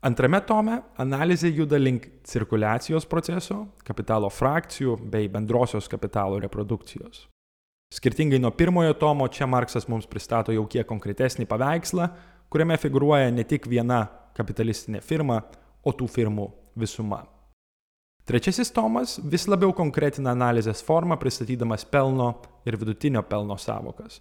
[0.00, 7.26] Antrame tome analizė juda link cirkuliacijos proceso, kapitalo frakcijų bei bendrosios kapitalo reprodukcijos.
[7.92, 12.08] Skirtingai nuo pirmojo tomo, čia Marksas mums pristato jau kiek konkretesnį paveikslą,
[12.48, 14.06] kuriame figuruoja ne tik viena
[14.38, 15.42] kapitalistinė firma,
[15.84, 16.48] o tų firmų
[16.80, 17.20] visuma.
[18.30, 22.28] Trečiasis tomas vis labiau konkretina analizės formą, pristatydamas pelno
[22.62, 24.20] ir vidutinio pelno savokas.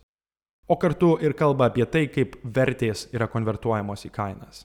[0.65, 4.63] O kartu ir kalba apie tai, kaip vertės yra konvertuojamos į kainas.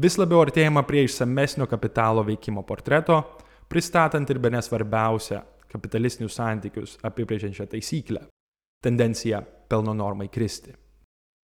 [0.00, 3.20] Vis labiau artėjama prie išsamesnio kapitalo veikimo portreto,
[3.68, 8.24] pristatant ir be nesvarbiausią kapitalistinius santykius apibrėžiančią taisyklę-
[8.86, 10.72] tendenciją pelno normai kristi.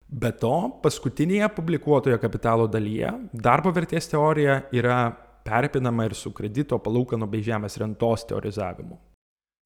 [0.09, 7.27] Be to, paskutinėje publikuotoje kapitalo dalyje darbo vertės teorija yra perpinama ir su kredito palūkanų
[7.29, 8.97] bei žemės rentos teorizavimu.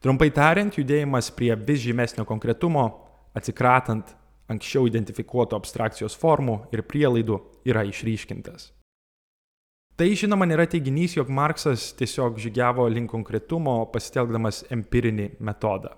[0.04, 2.86] Trumpai tariant, judėjimas prie vis žymesnio konkretumo,
[3.36, 4.14] atsikratant
[4.50, 8.72] anksčiau identifikuotų abstrakcijos formų ir prielaidų, yra išryškintas.
[10.00, 15.92] Tai žinoma nėra teiginys, jog Marksas tiesiog žygiavo link konkretumo pasitelkdamas empirinį metodą.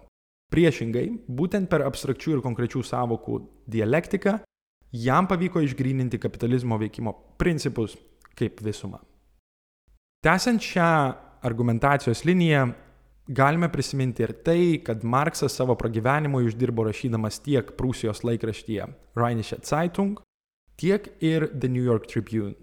[0.51, 3.37] Priešingai, būtent per abstrakčių ir konkrečių savokų
[3.71, 4.39] dialektiką
[4.91, 7.93] jam pavyko išgryninti kapitalizmo veikimo principus
[8.35, 8.99] kaip visumą.
[10.21, 12.67] Tęsiant šią argumentacijos liniją,
[13.27, 18.85] galime prisiminti ir tai, kad Marksas savo pragyvenimui uždirbo rašydamas tiek Prūsijos laikraštyje
[19.17, 20.19] Rheinische Zeitung,
[20.77, 22.53] tiek ir The New York Tribune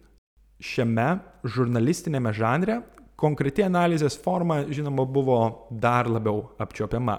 [0.63, 2.79] šiame žurnalistinėme žanre
[3.19, 5.41] konkreti analizės forma, žinoma, buvo
[5.71, 7.19] dar labiau apčiopiama.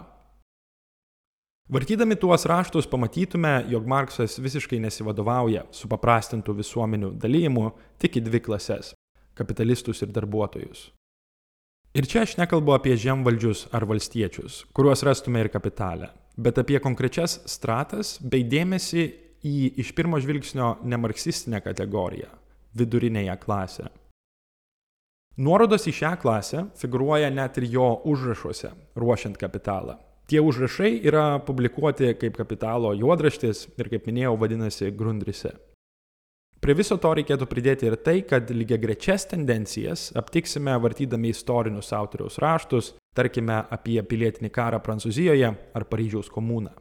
[1.69, 7.67] Vartydami tuos raštus pamatytume, jog Marksas visiškai nesivadovauja supaprastintų visuomenių dalymu
[7.99, 8.95] tik į dvi klases-
[9.39, 10.89] kapitalistus ir darbuotojus.
[11.97, 17.39] Ir čia aš nekalbu apie žemvaldžius ar valstiečius, kuriuos rastume ir kapitalę, bet apie konkrečias
[17.49, 19.05] stratas bei dėmesį
[19.41, 22.29] į iš pirmo žvilgsnio nemarksistinę kategoriją
[22.77, 23.89] vidurinėje klasėje.
[25.39, 29.95] Nuorodos į šią klasę figuruoja net ir jo užrašuose, ruošiant kapitalą.
[30.29, 35.55] Tie užrašai yra publikuoti kaip kapitalo juodraštis ir, kaip minėjau, vadinasi Grundrise.
[36.69, 42.37] Prie viso to reikėtų pridėti ir tai, kad lygiai grečias tendencijas aptiksime vartydami istorinius autoriaus
[42.37, 46.75] raštus, tarkime apie pilietinį karą Prancūzijoje ar Paryžiaus komuną.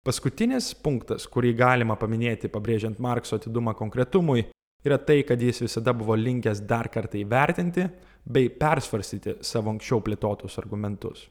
[0.00, 4.46] Paskutinis punktas, kurį galima paminėti pabrėžiant Markso atidumą konkretumui,
[4.88, 7.84] yra tai, kad jis visada buvo linkęs dar kartą įvertinti
[8.24, 11.28] bei persvarstyti savo anksčiau plėtotus argumentus.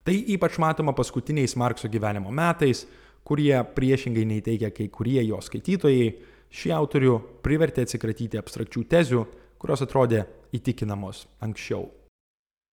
[0.00, 2.86] Tai ypač matoma paskutiniais Markso gyvenimo metais,
[3.26, 6.12] kurie priešingai nei teigia kai kurie jo skaitytojai,
[6.52, 9.24] šį autorių privertė atsikratyti abstrakčių tezių,
[9.62, 10.24] kurios atrodė
[10.56, 11.88] įtikinamos anksčiau.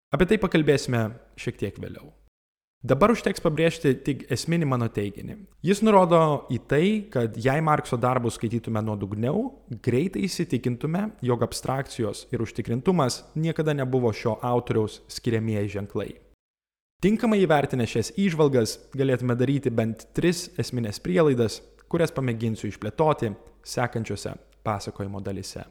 [0.09, 1.03] Apie tai pakalbėsime
[1.37, 2.09] šiek tiek vėliau.
[2.79, 5.33] Dabar užteks pabrėžti tik esminį mano teiginį.
[5.67, 9.49] Jis nurodo į tai, kad jei Markso darbus skaitytume nuodugniau,
[9.83, 16.13] greitai įsitikintume, jog abstrakcijos ir užtikrintumas niekada nebuvo šio autoriaus skiriamieji ženklai.
[16.99, 23.29] Tinkamai įvertinę šias įžvalgas galėtume daryti bent tris esminės prielaidas, kurias pamėginsiu išplėtoti
[23.63, 24.33] sekančiose
[24.67, 25.63] pasakojimo dalise.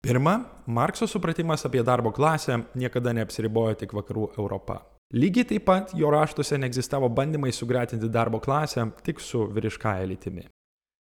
[0.00, 4.78] Pirma, Markso supratimas apie darbo klasę niekada neapsiribojo tik vakarų Europą.
[5.12, 10.46] Lygiai taip pat jo raštuose neegzistavo bandymai sugretinti darbo klasę tik su vyriškąja lytimi.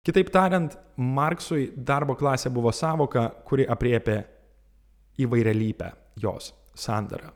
[0.05, 4.19] Kitaip tariant, Marksui darbo klasė buvo savoka, kuri apriepė
[5.23, 7.31] įvairialypę jos sandarą.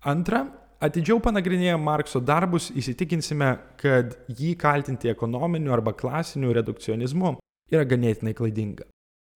[0.00, 0.46] Antra,
[0.80, 7.34] atidžiau panagrinėję Markso darbus įsitikinsime, kad jį kaltinti ekonominiu arba klasiniu redukcionizmu
[7.70, 8.86] yra ganėtinai klaidinga.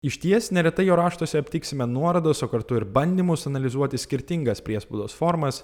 [0.05, 5.63] Iš ties neretai jo raštuose aptiksime nuorodos, o kartu ir bandymus analizuoti skirtingas priespaudos formas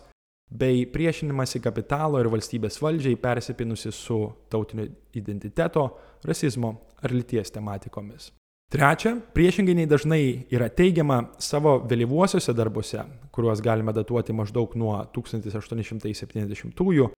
[0.51, 4.21] bei priešinimąsi kapitalo ir valstybės valdžiai persipinusi su
[4.53, 5.87] tautinio identiteto,
[6.25, 8.31] rasizmo ar lyties tematikomis.
[8.71, 13.03] Trečia, priešingai nei dažnai yra teigiama savo vėlyvuosiuose darbuose,
[13.35, 17.11] kuriuos galime datuoti maždaug nuo 1870-ųjų,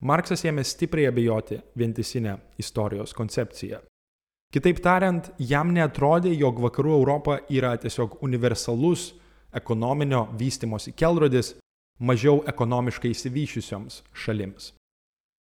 [0.00, 3.82] Marksas ėmė stipriai abejoti vientisinę istorijos koncepciją.
[4.54, 9.10] Kitaip tariant, jam netrodė, jog vakarų Europa yra tiesiog universalus
[9.52, 11.56] ekonominio vystimosi kelrodis,
[11.98, 14.72] mažiau ekonomiškai įsivyšiusioms šalims.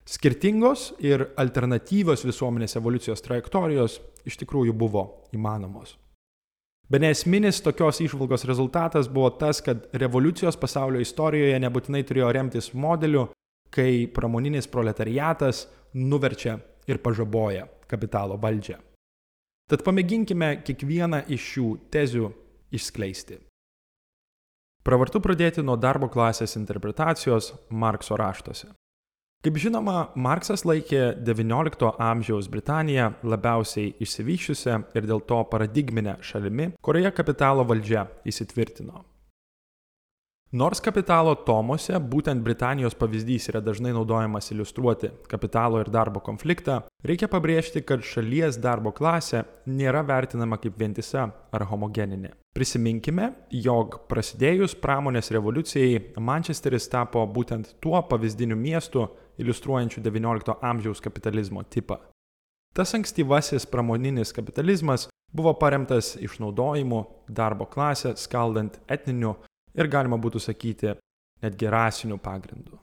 [0.08, 5.04] Skirtingos ir alternatyvios visuomenės evoliucijos trajektorijos iš tikrųjų buvo
[5.36, 5.98] įmanomos.
[6.88, 13.26] Bene esminis tokios išvalgos rezultatas buvo tas, kad revoliucijos pasaulio istorijoje nebūtinai turėjo remtis modeliu,
[13.68, 15.66] kai pramoninis proletariatas
[16.00, 16.56] nuverčia
[16.88, 18.80] ir pažaboja kapitalo valdžią.
[19.68, 22.32] Tad pamėginkime kiekvieną iš šių tezių
[22.72, 23.42] išskleisti.
[24.88, 28.72] Pravartu pradėti nuo darbo klasės interpretacijos Markso raštuose.
[29.46, 37.14] Kaip žinoma, Marksas laikė XIX amžiaus Britaniją labiausiai išsivyščiusią ir dėl to paradigminę šalimi, kurioje
[37.20, 39.04] kapitalo valdžia įsitvirtino.
[40.58, 47.28] Nors kapitalo tomuose būtent Britanijos pavyzdys yra dažnai naudojamas iliustruoti kapitalo ir darbo konfliktą, reikia
[47.28, 52.32] pabrėžti, kad šalies darbo klasė nėra vertinama kaip vientisa ar homogeninė.
[52.56, 59.04] Prisiminkime, jog prasidėjus pramonės revoliucijai Mančesteris tapo būtent tuo pavyzdiniu miestu
[59.38, 61.98] iliustruojančiu XIX amžiaus kapitalizmo tipą.
[62.74, 69.36] Tas ankstyvasis pramoninis kapitalizmas buvo paremtas išnaudojimu darbo klasę skaldant etniniu
[69.76, 70.94] ir galima būtų sakyti
[71.44, 72.80] netgi rasinių pagrindų.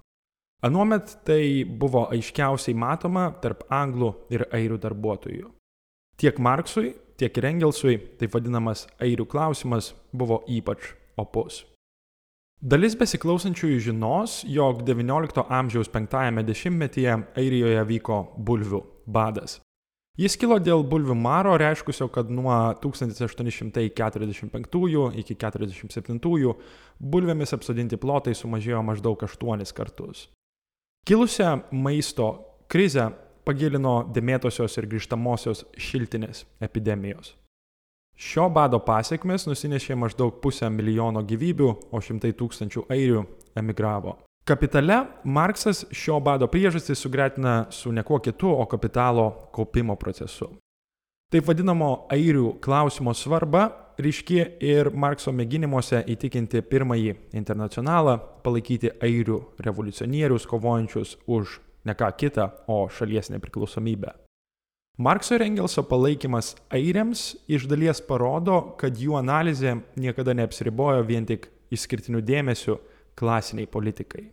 [0.64, 5.50] Anuomet tai buvo aiškiausiai matoma tarp anglų ir airių darbuotojų.
[6.16, 11.64] Tiek Marksui, tiek ir Engelsui taip vadinamas airių klausimas buvo ypač opus.
[12.62, 19.60] Dalis besiklausančiųjų žinos, jog XIX amžiaus penktąjame dešimtmetyje Airijoje vyko bulvių badas.
[20.14, 23.74] Jis kilo dėl bulvių maro, reiškusio, kad nuo 1845
[25.18, 26.54] iki 1847
[27.02, 30.28] bulvėmis apsodinti plotai sumažėjo maždaug 8 kartus.
[31.04, 32.28] Kilusią maisto
[32.70, 33.10] krizę
[33.44, 37.34] pagilino dėmėtosios ir grįžtamosios šiltinės epidemijos.
[38.14, 43.24] Šio bado pasiekmes nusinešė maždaug pusę milijono gyvybių, o šimtai tūkstančių airių
[43.58, 44.18] emigravo.
[44.44, 50.50] Kapitale Marksas šio bado priežastį sugretina su niekuo kitu, o kapitalo kaupimo procesu.
[51.32, 53.64] Taip vadinamo airių klausimo svarba
[53.98, 62.50] ryški ir Markso mėginimuose įtikinti pirmąjį internacionalą palaikyti airių revoliucionierius kovojančius už ne ką kitą,
[62.68, 64.14] o šalies nepriklausomybę.
[64.96, 71.48] Markso ir Engelso palaikymas airiams iš dalies parodo, kad jų analizė niekada neapsiribojo vien tik
[71.74, 72.76] išskirtiniu dėmesiu
[73.18, 74.28] klasiniai politikai.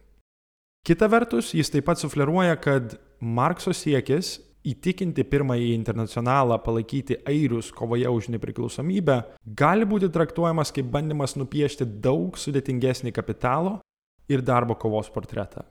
[0.85, 8.13] Kita vertus, jis taip pat sufleruoja, kad Markso siekis įtikinti pirmąjį internacionalą palaikyti airius kovoje
[8.13, 9.17] už nepriklausomybę
[9.57, 13.79] gali būti traktuojamas kaip bandymas nupiešti daug sudėtingesnį kapitalo
[14.29, 15.65] ir darbo kovos portretą.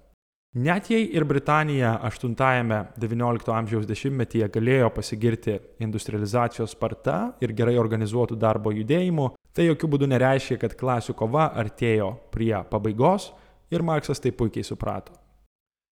[0.50, 8.72] Net jei ir Britanija 8-XIX amžiaus dešimtmetyje galėjo pasigirti industrializacijos sparta ir gerai organizuotų darbo
[8.74, 13.28] judėjimu, tai jokių būdų nereiškia, kad klasių kova artėjo prie pabaigos
[13.70, 15.14] ir Marksas tai puikiai suprato.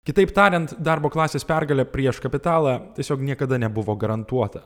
[0.02, 4.64] Kitaip tariant, darbo klasės pergalė prieš kapitalą tiesiog niekada nebuvo garantuota.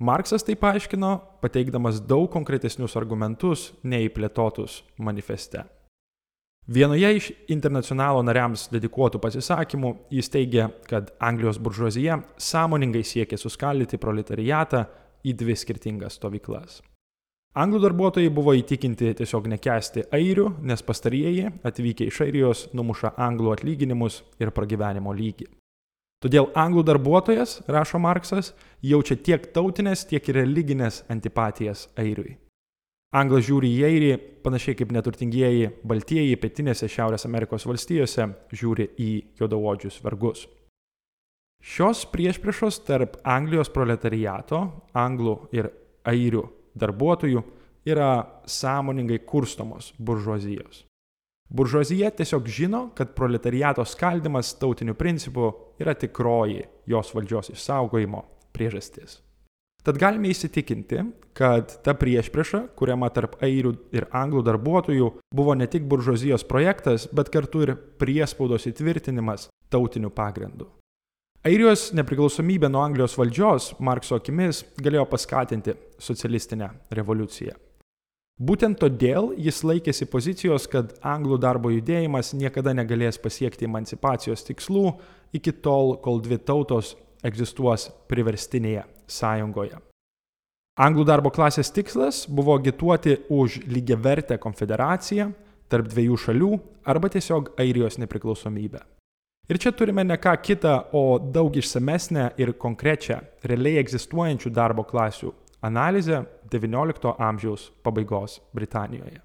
[0.00, 1.12] Marksas tai paaiškino,
[1.44, 5.66] pateikdamas daug konkretesnius argumentus nei plėtotus manifeste.
[6.66, 14.84] Vienoje iš internacionalo nariams dedikuotų pasisakymų jis teigia, kad Anglijos buržuazija sąmoningai siekia suskaldyti proletariatą
[15.26, 16.78] į dvi skirtingas stovyklas.
[17.52, 24.22] Anglų darbuotojai buvo įtikinti tiesiog nekesti airių, nes pastarieji atvykę iš airijos numuša anglų atlyginimus
[24.40, 25.50] ir pragyvenimo lygį.
[26.22, 32.38] Todėl anglų darbuotojas, rašo Marksas, jaučia tiek tautinės, tiek ir religinės antipatijas airiui.
[33.12, 39.98] Anglas žiūri į airį, panašiai kaip neturtingieji baltieji pietinėse Šiaurės Amerikos valstijose žiūri į juodaodžius
[40.04, 40.46] vergus.
[41.62, 44.62] Šios priešpriešos tarp Anglijos proletariato,
[44.96, 45.68] anglų ir
[46.08, 47.42] airių darbuotojų
[47.86, 48.08] yra
[48.48, 50.86] sąmoningai kurstomos buržuazijos.
[51.52, 58.24] Buržuazija tiesiog žino, kad proletariato skaldimas tautiniu principu yra tikroji jos valdžios išsaugojimo
[58.56, 59.20] priežastis.
[59.82, 61.00] Tad galime įsitikinti,
[61.34, 67.32] kad ta priešprieša, kuriama tarp airių ir anglų darbuotojų, buvo ne tik buržuazijos projektas, bet
[67.34, 70.68] kartu ir priespaudos įtvirtinimas tautiniu pagrindu.
[71.42, 77.56] Airijos nepriklausomybė nuo Anglijos valdžios, Markso akimis, galėjo paskatinti socialistinę revoliuciją.
[78.42, 84.92] Būtent todėl jis laikėsi pozicijos, kad anglų darbo judėjimas niekada negalės pasiekti emancipacijos tikslų
[85.34, 89.78] iki tol, kol dvi tautos egzistuos priverstinėje sąjungoje.
[90.80, 95.28] Anglų darbo klasės tikslas buvo agituoti už lygiavertę konfederaciją
[95.68, 96.50] tarp dviejų šalių
[96.88, 98.80] arba tiesiog Airijos nepriklausomybę.
[99.50, 105.32] Ir čia turime ne ką kitą, o daug išsamesnę ir konkrečią, realiai egzistuojančių darbo klasių
[105.62, 109.20] analizę XIX amžiaus pabaigos Britanijoje.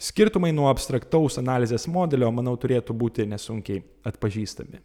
[0.00, 4.80] Skirtumai nuo abstraktaus analizės modelio, manau, turėtų būti nesunkiai atpažįstami.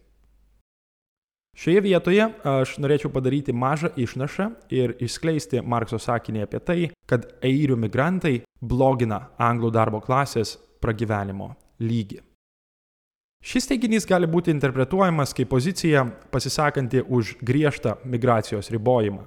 [1.58, 7.76] Šioje vietoje aš norėčiau padaryti mažą išnašą ir išskleisti Markso sakinį apie tai, kad airių
[7.76, 12.22] migrantai blogina anglų darbo klasės pragyvenimo lygį.
[13.40, 19.24] Šis teiginys gali būti interpretuojamas kaip pozicija pasisakanti už griežtą migracijos ribojimą.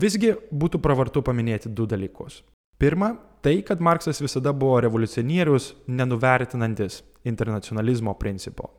[0.00, 2.42] Visgi būtų pravartu paminėti du dalykus.
[2.80, 8.72] Pirma, tai, kad Marksas visada buvo revoliucionierius, nenuvertinantis internacionalizmo principo.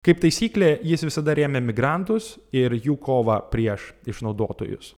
[0.00, 4.94] Kaip taisyklė, jis visada rėmė migrantus ir jų kovą prieš išnaudotojus.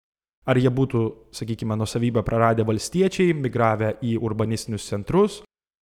[0.47, 1.01] Ar jie būtų,
[1.35, 5.41] sakykime, nusavybę praradę valstiečiai, migravę į urbanistinius centrus,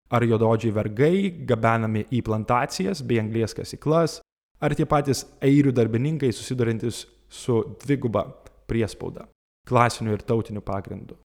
[0.08, 1.14] ar juododžiai vergai,
[1.48, 4.18] gabenami į plantacijas bei anglės kasyklas,
[4.60, 8.24] ar tie patys airių darbininkai susidurintis su dviguba
[8.68, 9.28] priespauda-
[9.68, 11.16] klasiniu ir tautiniu pagrindu.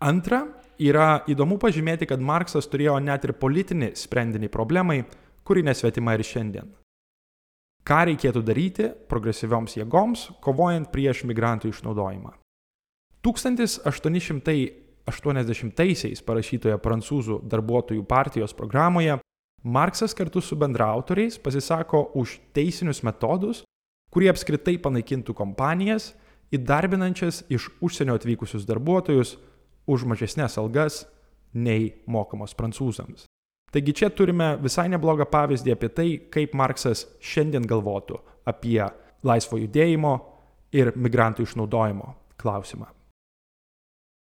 [0.00, 0.46] Antra,
[0.78, 5.04] yra įdomu pažymėti, kad Marksas turėjo net ir politinį sprendinį problemai,
[5.44, 6.74] kuri nesvetima ir šiandien.
[7.84, 12.32] Ką reikėtų daryti progresyvioms jėgoms, kovojant prieš migrantų išnaudojimą?
[13.24, 19.18] 1880-aisiais parašytoje Prancūzų darbuotojų partijos programoje
[19.64, 23.62] Marksas kartu su bendraautoriais pasisako už teisinius metodus,
[24.12, 26.12] kurie apskritai panaikintų kompanijas,
[26.52, 29.38] įdarbinančias iš užsienio atvykusius darbuotojus
[29.88, 31.06] už mažesnės algas
[31.56, 33.24] nei mokamos prancūzams.
[33.74, 38.78] Taigi čia turime visai neblogą pavyzdį apie tai, kaip Marksas šiandien galvotų apie
[39.26, 40.12] laisvo judėjimo
[40.74, 42.86] ir migrantų išnaudojimo klausimą.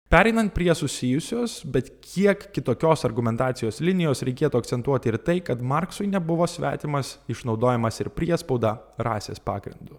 [0.09, 6.47] Pereinant prie susijusios, bet kiek kitokios argumentacijos linijos, reikėtų akcentuoti ir tai, kad Marksui nebuvo
[6.47, 9.99] svetimas išnaudojimas ir priespauda rasės pagrindu.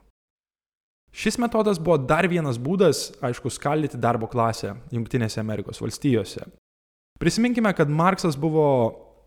[1.12, 6.48] Šis metodas buvo dar vienas būdas, aišku, skaldyti darbo klasę Junktinėse Amerikos valstijose.
[7.20, 8.68] Prisiminkime, kad Marksas buvo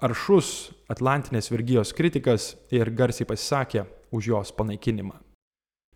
[0.05, 5.19] aršus Atlantinės vergyjos kritikas ir garsiai pasisakė už jos panaikinimą.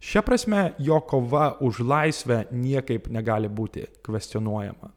[0.04, 4.92] Šia prasme, jo kova už laisvę niekaip negali būti kvestionuojama.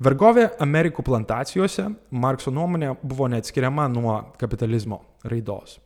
[0.00, 5.76] Vergovė Amerikų plantacijose, Markso nuomonė, buvo neatskiriama nuo kapitalizmo raidos.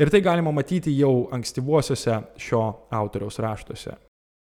[0.00, 3.98] Ir tai galima matyti jau ankstyvuosiuose šio autoriaus raštuose.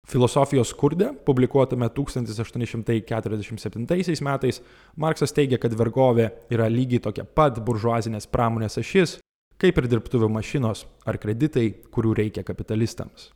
[0.07, 4.61] Filosofijos skurde, publikuotame 1847 metais,
[4.95, 9.17] Marksas teigia, kad vergovė yra lygiai tokia pat buržuazinės pramonės ašis,
[9.59, 13.35] kaip ir dirbtuvių mašinos ar kreditai, kurių reikia kapitalistams.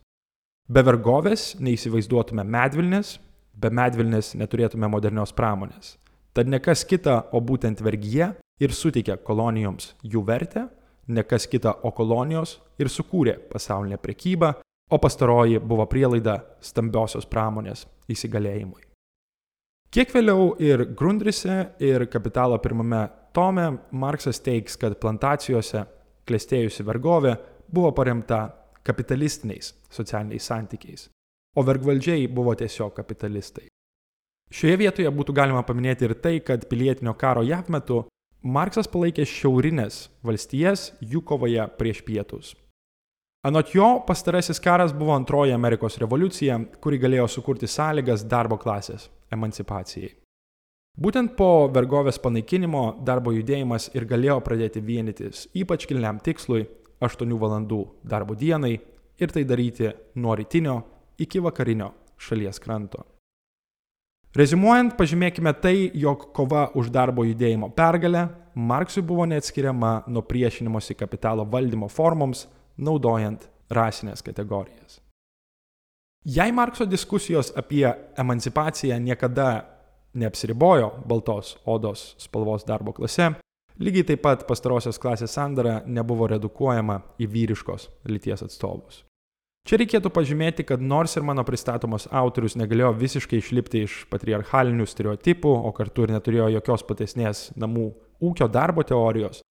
[0.72, 3.18] Be vergovės neįsivaizduotume medvilnės,
[3.52, 6.00] be medvilnės neturėtume modernios pramonės.
[6.32, 8.32] Tad ne kas kita, o būtent vergyje
[8.64, 10.70] ir suteikia kolonijoms jų vertę,
[11.12, 14.54] ne kas kita, o kolonijos ir sukūrė pasaulinę prekybą
[14.92, 18.84] o pastaroji buvo prielaida stambiosios pramonės įsigalėjimui.
[19.92, 23.02] Kiek vėliau ir Grundrise, ir Kapitalo pirmame
[23.36, 25.84] tome Marksas teiks, kad plantacijose
[26.28, 27.34] klėstėjusi vergovė
[27.72, 28.46] buvo paremta
[28.84, 31.08] kapitalistiniais socialiniais santykiais,
[31.56, 33.68] o vergvaldžiai buvo tiesiog kapitalistai.
[34.52, 38.02] Šioje vietoje būtų galima paminėti ir tai, kad pilietinio karo JAV metu
[38.42, 42.56] Marksas palaikė šiaurinės valstijas jų kovoje prieš pietus.
[43.42, 50.12] Anot jo, pastarasis karas buvo antroji Amerikos revoliucija, kuri galėjo sukurti sąlygas darbo klasės emancipacijai.
[51.02, 56.68] Būtent po vergovės panaikinimo darbo judėjimas ir galėjo pradėti vienytis ypač kilniam tikslui-
[57.02, 58.78] 8 valandų darbo dienai
[59.18, 60.84] ir tai daryti nuo rytinio
[61.18, 63.04] iki vakarinio šalies kranto.
[64.36, 71.44] Rezimuojant, pažymėkime tai, jog kova už darbo judėjimo pergalę Marksui buvo neatskiriama nuo priešinimosi kapitalo
[71.44, 72.46] valdymo formoms,
[72.82, 75.00] naudojant rasinės kategorijas.
[76.24, 77.86] Jei Markso diskusijos apie
[78.18, 79.64] emancipaciją niekada
[80.14, 83.32] neapsiribojo baltos odos spalvos darbo klase,
[83.82, 89.02] lygiai taip pat pastarosios klasės sandara nebuvo redukuojama į vyriškos lyties atstovus.
[89.62, 95.52] Čia reikėtų pažymėti, kad nors ir mano pristatomas autorius negalėjo visiškai išlipti iš patriarchalinių stereotipų,
[95.54, 99.41] o kartu ir neturėjo jokios platesnės namų ūkio darbo teorijos,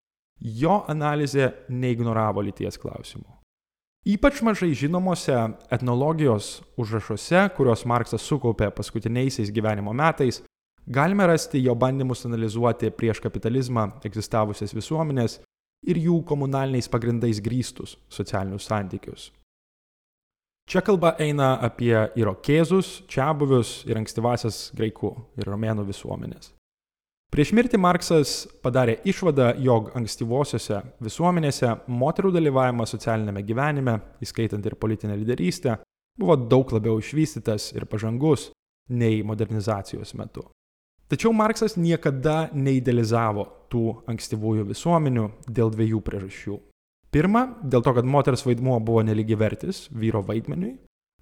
[0.41, 3.29] jo analizė neignoravo lyties klausimų.
[4.01, 5.35] Ypač mažai žinomose
[5.69, 10.41] etnologijos užrašuose, kuriuos Marksas sukaupė paskutiniaisiais gyvenimo metais,
[10.87, 15.37] galime rasti jo bandymus analizuoti prieš kapitalizmą egzistavusias visuomenės
[15.85, 19.29] ir jų komunaliniais pagrindais grįstus socialinius santykius.
[20.65, 26.53] Čia kalba eina apie irokėzus, čiabuvius ir ankstyvasias graikų ir romėnų visuomenės.
[27.31, 35.15] Prieš mirtį Marksas padarė išvadą, jog ankstyvosiose visuomenėse moterų dalyvavimas socialinėme gyvenime, įskaitant ir politinę
[35.15, 35.77] lyderystę,
[36.19, 38.49] buvo daug labiau išvystytas ir pažangus
[38.91, 40.43] nei modernizacijos metu.
[41.07, 46.59] Tačiau Marksas niekada neidealizavo tų ankstyvųjų visuomenių dėl dviejų priežasčių.
[47.15, 50.81] Pirma, dėl to, kad moters vaidmuo buvo nelygivertis vyro vaidmeniui.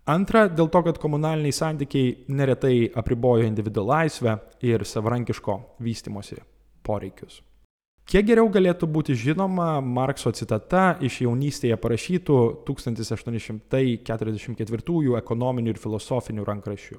[0.10, 4.34] Antra, dėl to, kad komunaliniai santykiai neretai apribojo individuo laisvę
[4.66, 5.54] ir savarankiško
[5.86, 6.38] vystimosi
[6.86, 7.42] poreikius.
[8.10, 16.98] Kiek geriau galėtų būti žinoma Markso citata iš jaunystėje parašytų 1844 ekonominių ir filosofinių rankraščių.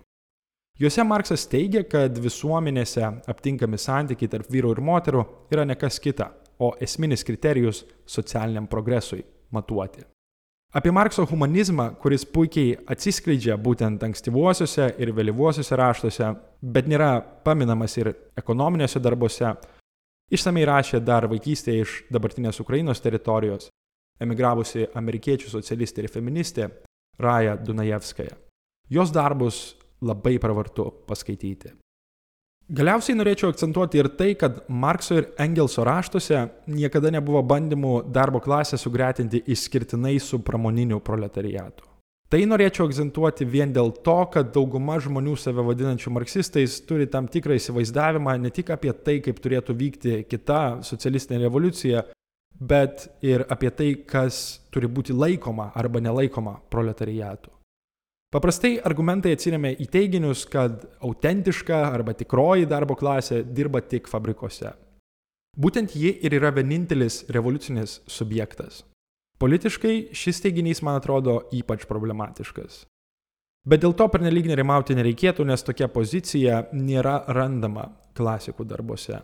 [0.80, 6.30] Juose Marksas teigia, kad visuomenėse aptinkami santykiai tarp vyrų ir moterų yra nekas kita
[6.60, 10.04] o esminis kriterijus socialiniam progresui matuoti.
[10.72, 16.28] Apie Markso humanizmą, kuris puikiai atsiskleidžia būtent ankstyvuosiuose ir vėlyvuosiuose raštuose,
[16.62, 17.08] bet nėra
[17.42, 19.50] paminamas ir ekonominiuose darbuose,
[20.30, 23.66] išsamei rašė dar vaikystėje iš dabartinės Ukrainos teritorijos,
[24.22, 26.70] emigravusi amerikiečių socialistė ir feministė
[27.18, 28.38] Raja Dunajevskaja.
[28.94, 29.60] Jos darbus
[30.06, 31.79] labai pravartu paskaityti.
[32.70, 38.78] Galiausiai norėčiau akcentuoti ir tai, kad Markso ir Engelso raštuose niekada nebuvo bandymų darbo klasę
[38.78, 41.88] sugretinti išskirtinai su pramoniniu proletariatu.
[42.30, 47.58] Tai norėčiau akcentuoti vien dėl to, kad dauguma žmonių save vadinančių marksistais turi tam tikrą
[47.58, 52.04] įsivaizdavimą ne tik apie tai, kaip turėtų vykti kita socialistinė revoliucija,
[52.54, 57.50] bet ir apie tai, kas turi būti laikoma arba nelaikoma proletariatu.
[58.30, 64.70] Paprastai argumentai atsiriamia į teiginius, kad autentiška arba tikroji darbo klasė dirba tik fabrikuose.
[65.58, 68.84] Būtent ji ir yra vienintelis revoliucinis subjektas.
[69.42, 72.84] Politiškai šis teiginys man atrodo ypač problematiškas.
[73.66, 79.18] Bet dėl to pernelyg nerimauti nereikėtų, nes tokia pozicija nėra randama klasikų darbuose.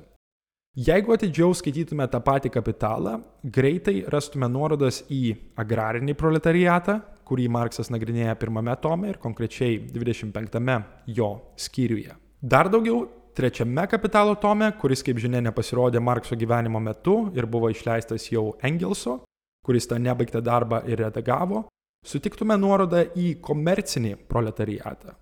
[0.77, 8.37] Jeigu atidžiau skaitytume tą patį kapitalą, greitai rastume nuorodas į agrarinį proletariatą, kurį Marksas nagrinėja
[8.39, 10.77] pirmame tome ir konkrečiai 25
[11.19, 12.15] jo skyriuje.
[12.41, 13.07] Dar daugiau
[13.37, 19.21] trečiame kapitalo tome, kuris, kaip žinia, nepasirodė Markso gyvenimo metu ir buvo išleistas jau Engelso,
[19.67, 21.67] kuris tą nebaigtą darbą ir redagavo,
[22.07, 25.17] sutiktume nuorodą į komercinį proletariatą.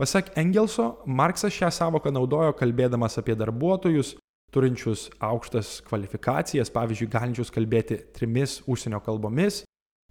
[0.00, 4.14] Pasak Engelso, Marksas šią savoką naudojo kalbėdamas apie darbuotojus,
[4.54, 9.64] turinčius aukštas kvalifikacijas, pavyzdžiui, galinčius kalbėti trimis užsienio kalbomis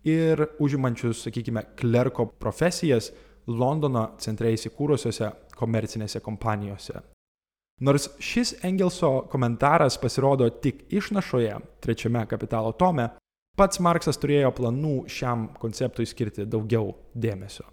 [0.03, 3.11] ir užimančius, sakykime, klerko profesijas
[3.49, 7.01] Londono centre įsikūrusiose komercinėse kompanijose.
[7.81, 13.07] Nors šis Engelso komentaras pasirodo tik išnašoje, trečiame kapitalo tome,
[13.57, 17.65] pats Marksas turėjo planų šiam konceptui skirti daugiau dėmesio.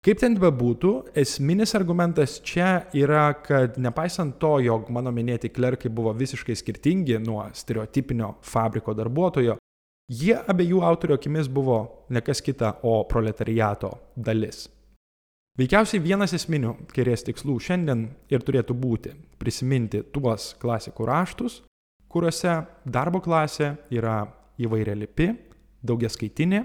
[0.00, 0.90] Kaip ten bebūtų,
[1.20, 7.44] esminis argumentas čia yra, kad nepaisant to, jog mano minėti klerkai buvo visiškai skirtingi nuo
[7.52, 9.58] stereotipinio fabriko darbuotojo,
[10.10, 14.64] Jie abiejų autorių akimis buvo nekas kita, o proletariato dalis.
[15.58, 21.60] Veikiausiai vienas esminių kairės tikslų šiandien ir turėtų būti prisiminti tuos klasikų raštus,
[22.10, 24.24] kuriuose darbo klasė yra
[24.58, 25.30] įvairia lipi,
[25.78, 26.64] daugia skaitinė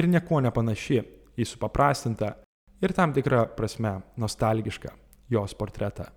[0.00, 1.02] ir nieko nepanaši
[1.36, 2.32] į supaprastintą
[2.80, 4.96] ir tam tikrą prasme nostalgišką
[5.36, 6.08] jos portretą.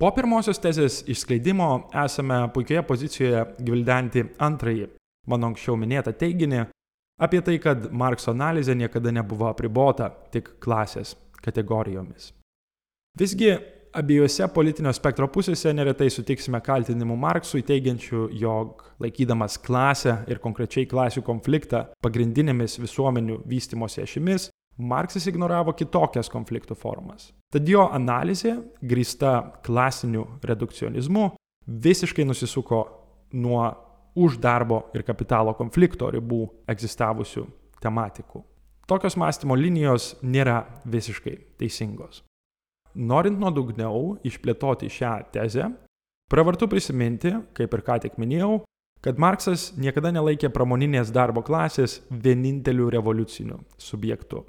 [0.00, 4.88] Po pirmosios tezės išskleidimo esame puikioje pozicijoje gvildenti antrąjį
[5.30, 6.64] mano anksčiau minėtą teiginį
[7.24, 11.14] apie tai, kad Markso analizė niekada nebuvo apribota tik klasės
[11.44, 12.32] kategorijomis.
[13.18, 13.52] Visgi
[13.94, 21.22] abiejose politinio spektro pusėse neretai sutiksime kaltinimų Marksui teigiančių, jog laikydamas klasę ir konkrečiai klasių
[21.26, 27.28] konfliktą pagrindinėmis visuomenių vystimosi ašimis, Marksas ignoravo kitokias konfliktų formas.
[27.54, 31.28] Tad jo analizė, grįsta klasiniu redukcionizmu,
[31.70, 32.80] visiškai nusisuko
[33.38, 33.68] nuo
[34.14, 37.46] už darbo ir kapitalo konflikto ribų egzistavusių
[37.82, 38.44] tematikų.
[38.86, 42.22] Tokios mąstymo linijos nėra visiškai teisingos.
[42.94, 45.70] Norint nuodugniau išplėtoti šią tezę,
[46.30, 48.60] pravartu prisiminti, kaip ir ką tik minėjau,
[49.04, 54.44] kad Marksas niekada nelaikė pramoninės darbo klasės vieninteliu revoliuciniu subjektu.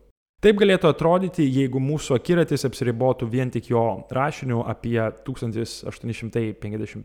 [0.46, 7.02] Taip galėtų atrodyti, jeigu mūsų akiratis apsiribotų vien tik jo rašiniu apie 1851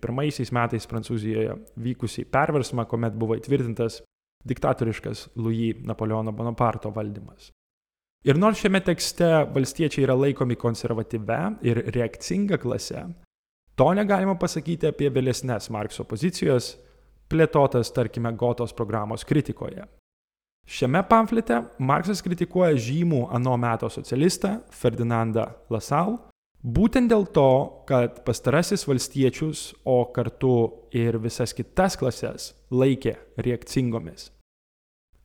[0.53, 4.03] metais Prancūzijoje vykusį perversmą, kuomet buvo įtvirtintas
[4.45, 7.49] diktatoriškas Louis Napoleono Bonaparto valdymas.
[8.29, 13.09] Ir nors šiame tekste valstiečiai yra laikomi konservatyve ir reakcinga klase,
[13.73, 16.77] to negalima pasakyti apie vėlesnės Markso pozicijos,
[17.33, 19.89] plėtotas, tarkime, Gotos programos kritikoje.
[20.71, 26.21] Šiame pamflete Marksas kritikuoja žymų ano meto socialistą Ferdinandą Lasal,
[26.63, 27.47] būtent dėl to,
[27.89, 30.55] kad pastarasis valstiečius, o kartu
[30.95, 34.29] ir visas kitas klases laikė reakcingomis.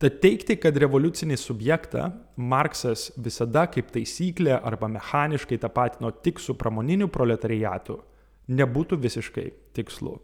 [0.02, 7.06] Tad teikti, kad revoliucinį subjektą Marksas visada kaip taisyklė arba mechaniškai tapatino tik su pramoniniu
[7.06, 8.02] proletariatu,
[8.50, 9.46] nebūtų visiškai
[9.78, 10.18] tikslu.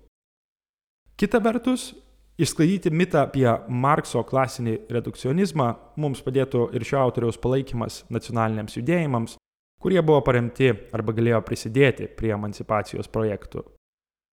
[1.15, 1.93] Kita vertus,
[2.41, 5.67] Išsklaidyti mitą apie Markso klasinį redukcionizmą
[6.01, 9.37] mums padėtų ir šio autoriaus palaikymas nacionaliniams judėjimams,
[9.83, 13.67] kurie buvo paremti arba galėjo prisidėti prie emancipacijos projektų.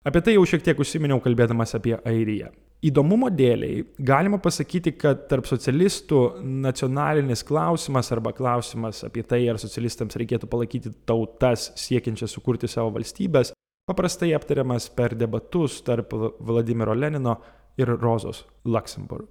[0.07, 2.53] Apie tai jau šiek tiek užsiminiau kalbėdamas apie Airiją.
[2.85, 10.19] Įdomumo dėliai galima pasakyti, kad tarp socialistų nacionalinis klausimas arba klausimas apie tai, ar socialistams
[10.21, 13.55] reikėtų palaikyti tautas siekiančias sukurti savo valstybės,
[13.89, 17.39] paprastai aptariamas per debatus tarp Vladimiro Lenino
[17.79, 19.29] ir Rozos Luxemburg.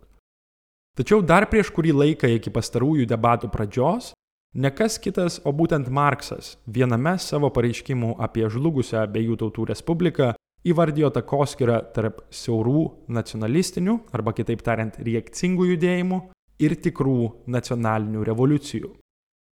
[0.96, 4.14] Tačiau dar prieš kurį laiką iki pastarųjų debatų pradžios,
[4.56, 10.32] ne kas kitas, o būtent Marksas viename savo pareiškimų apie žlugusią abiejų tautų respubliką
[10.66, 16.22] įvardijo takoskirą tarp siaurų nacionalistinių, arba kitaip tariant, reakcingų judėjimų
[16.64, 17.20] ir tikrų
[17.52, 18.92] nacionalinių revoliucijų,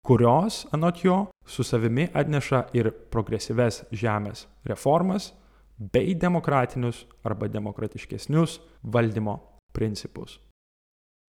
[0.07, 5.31] kurios, anot jo, su savimi atneša ir progresyves žemės reformas,
[5.77, 9.37] bei demokratinius arba demokratiškesnius valdymo
[9.73, 10.39] principus.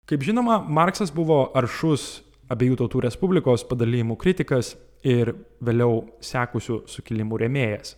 [0.08, 7.98] Kaip žinoma, Marksas buvo aršus abiejų tautų respublikos padalymų kritikas ir vėliau sekusių sukilimų rėmėjas.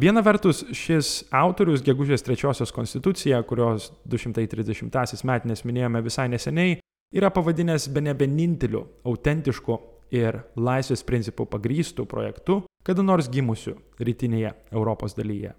[0.00, 6.76] Viena vertus, šis autorius gegužės trečiosios konstituciją, kurios 230-asis metinės minėjome visai neseniai,
[7.16, 9.80] yra pavadinęs be ne vieninteliu autentišku
[10.14, 15.56] ir laisvės principų pagrystų projektu, kada nors gimusiu rytinėje Europos dalyje.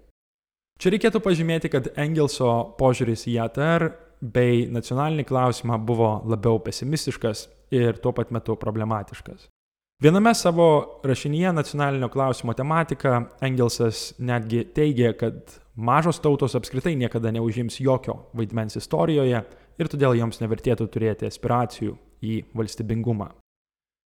[0.82, 3.84] Čia reikėtų pažymėti, kad Engelso požiūris į ATR
[4.18, 9.44] bei nacionalinį klausimą buvo labiau pesimistiškas ir tuo pat metu problematiškas.
[10.02, 10.66] Viename savo
[11.06, 18.74] rašinyje nacionalinio klausimo tematika Engelsas netgi teigė, kad mažos tautos apskritai niekada neužims jokio vaidmens
[18.82, 19.44] istorijoje
[19.78, 21.94] ir todėl joms nevertėtų turėti aspiracijų
[22.26, 23.30] į valstybingumą.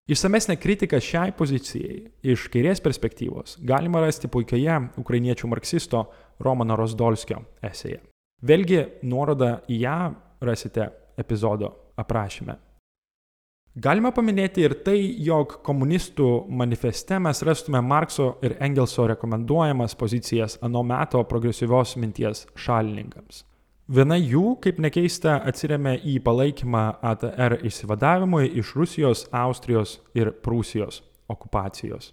[0.07, 1.97] Išsamesnę kritiką šiai pozicijai
[2.31, 6.05] iš kairės perspektyvos galima rasti puikioje ukrainiečių marksisto
[6.47, 7.99] Romano Rosdolskio esėje.
[8.47, 9.97] Vėlgi nuorodą į ją
[10.47, 10.87] rasite
[11.19, 12.55] epizodo aprašyme.
[13.75, 14.95] Galima paminėti ir tai,
[15.27, 23.43] jog komunistų manifeste mes rastume Markso ir Engelso rekomenduojamas pozicijas ano meto progresyvios minties šalininkams.
[23.87, 32.11] Viena jų, kaip nekeista, atsiriame į palaikymą ATR išsivadavimui iš Rusijos, Austrijos ir Prūsijos okupacijos.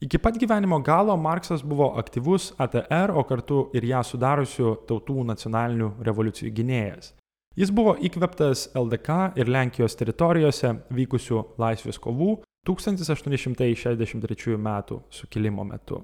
[0.00, 5.90] Iki pat gyvenimo galo Marksas buvo aktyvus ATR, o kartu ir ją sudariusių tautų nacionalinių
[6.00, 7.12] revoliucijų gynėjas.
[7.60, 14.68] Jis buvo įkveptas LDK ir Lenkijos teritorijose vykusių laisvės kovų 1863 m.
[15.12, 16.00] sukilimo metu.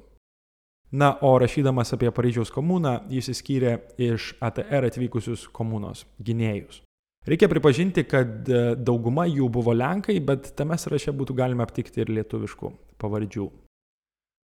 [0.93, 6.81] Na, o rašydamas apie Paryžiaus komuną, jis įskyrė iš ATR atvykusius komunos gynėjus.
[7.29, 12.13] Reikia pripažinti, kad e, dauguma jų buvo lenkai, bet tame sąraše būtų galima aptikti ir
[12.17, 12.71] lietuviškų
[13.03, 13.49] pavardžių.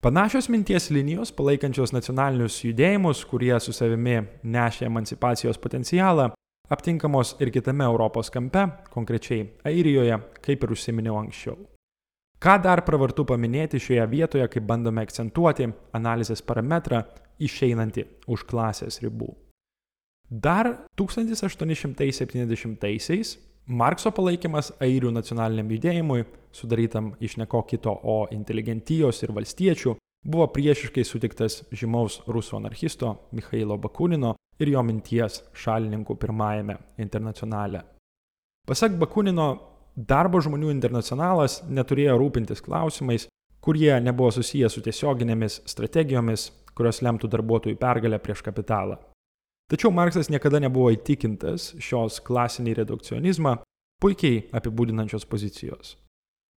[0.01, 6.31] Panašios minties linijos, palaikančios nacionalinius judėjimus, kurie su savimi nešė emancipacijos potencialą,
[6.73, 11.59] aptinkamos ir kitame Europos kampe, konkrečiai Airijoje, kaip ir užsiminiau anksčiau.
[12.41, 17.05] Ką dar pravartu paminėti šioje vietoje, kai bandome akcentuoti analizės parametrą
[17.37, 19.29] išeinantį už klasės ribų.
[20.31, 23.37] Dar 1870-aisiais
[23.69, 31.03] Markso palaikymas airių nacionaliniam judėjimui, sudarytam iš neko kito, o inteligentijos ir valstiečių, buvo priešiškai
[31.05, 37.81] sutiktas žymaus rusų anarchisto Mikhailo Bakunino ir jo minties šalininkų pirmajame internacionale.
[38.67, 43.27] Pasak Bakunino, darbo žmonių internacionalas neturėjo rūpintis klausimais,
[43.61, 48.97] kurie nebuvo susiję su tiesioginėmis strategijomis, kurios lemtų darbuotojų pergalę prieš kapitalą.
[49.71, 53.57] Tačiau Marksas niekada nebuvo įtikintas šios klasinį redukcionizmą
[54.01, 55.95] puikiai apibūdinančios pozicijos.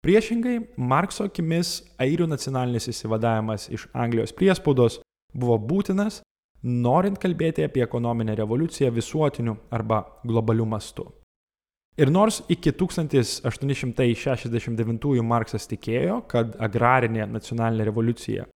[0.02, 5.00] Priešingai, Markso akimis airių nacionalinis įsivadavimas iš Anglijos priespaudos
[5.34, 6.22] buvo būtinas,
[6.62, 11.06] norint kalbėti apie ekonominę revoliuciją visuotiniu arba globaliu mastu.
[12.00, 18.46] Ir nors iki 1869 Marksas tikėjo, kad agrarinė nacionalinė revoliucija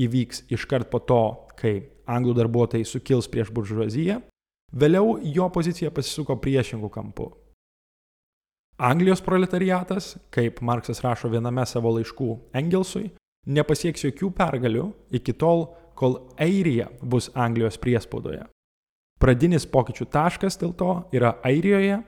[0.00, 4.20] įvyks iškart po to, kai anglų darbuotojai sukils prieš buržuaziją,
[4.72, 7.32] vėliau jo pozicija pasisuko priešingų kampų.
[8.82, 13.12] Anglijos proletariatas, kaip Marksas rašo viename savo laiškų Engelsui,
[13.46, 18.46] nepasieks jokių pergalių iki tol, kol Airija bus Anglijos priespaudoje.
[19.20, 22.00] Pradinis pokyčių taškas dėl to yra Airijoje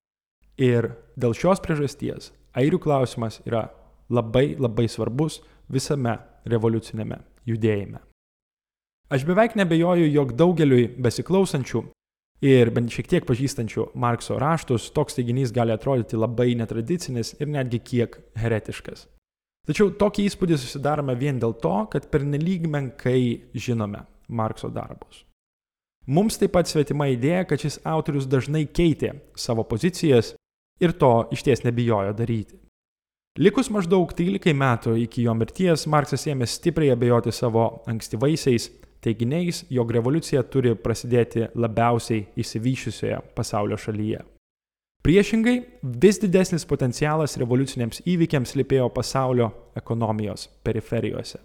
[0.60, 3.68] ir dėl šios priežasties airių klausimas yra
[4.10, 5.40] labai labai svarbus
[5.70, 8.00] visame revoliucinėme judėjime.
[9.12, 11.82] Aš beveik nebejoju, jog daugeliui besiklausančių
[12.44, 17.80] ir bent šiek tiek pažįstančių Markso raštus toks teiginys gali atrodyti labai netradicinis ir netgi
[17.84, 19.06] kiek heretiškas.
[19.64, 25.24] Tačiau tokį įspūdį susidarome vien dėl to, kad pernelyg menkai žinome Markso darbus.
[26.04, 30.34] Mums taip pat svetima idėja, kad šis autorius dažnai keitė savo pozicijas
[30.80, 32.58] ir to iš ties nebijojo daryti.
[33.38, 38.68] Likus maždaug 13 metų iki jo mirties, Marksas ėmė stipriai abejoti savo ankstyvaisiais
[39.02, 44.22] teiginiais, jog revoliucija turi prasidėti labiausiai įsivyšiusioje pasaulio šalyje.
[45.04, 51.42] Priešingai, vis didesnis potencialas revoliuciniams įvykiams lipėjo pasaulio ekonomijos periferijose.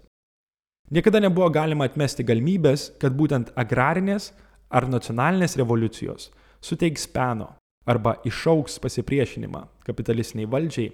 [0.90, 4.30] Niekada nebuvo galima atmesti galimybės, kad būtent agrarinės
[4.70, 6.30] ar nacionalinės revoliucijos
[6.62, 7.56] suteiks peno
[7.88, 10.90] arba išauks pasipriešinimą kapitalistiniai valdžiai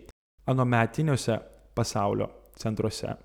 [0.46, 1.38] anometiniuose
[1.74, 2.28] pasaulio
[2.58, 3.16] centruose.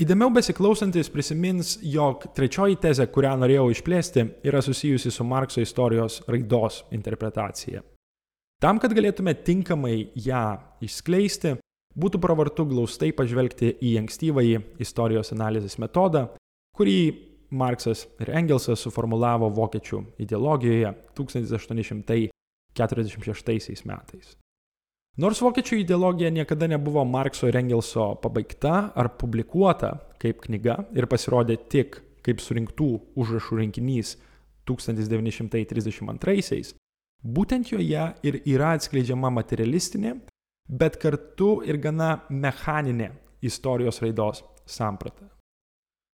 [0.00, 6.78] Įdėmiau besiklausantis prisimins, jog trečioji tezė, kurią norėjau išplėsti, yra susijusi su Markso istorijos raidos
[6.96, 7.82] interpretacija.
[8.62, 10.46] Tam, kad galėtume tinkamai ją
[10.80, 11.58] išskleisti,
[11.98, 16.30] būtų pravartu glaustai pažvelgti į ankstyvąjį istorijos analizės metodą,
[16.78, 16.98] kurį
[17.52, 24.36] Marksas ir Engelsas suformulavo vokiečių ideologijoje 1846 metais.
[25.20, 29.90] Nors vokiečių ideologija niekada nebuvo Markso ir Engelso pabaigta ar publikuota
[30.22, 31.88] kaip knyga ir pasirodė tik
[32.24, 34.08] kaip surinktų užrašų rinkinys
[34.70, 36.68] 1932-aisiais,
[37.22, 40.12] būtent joje ir yra atskleidžiama materialistinė,
[40.70, 43.10] bet kartu ir gana mechaninė
[43.42, 45.41] istorijos raidos samprata.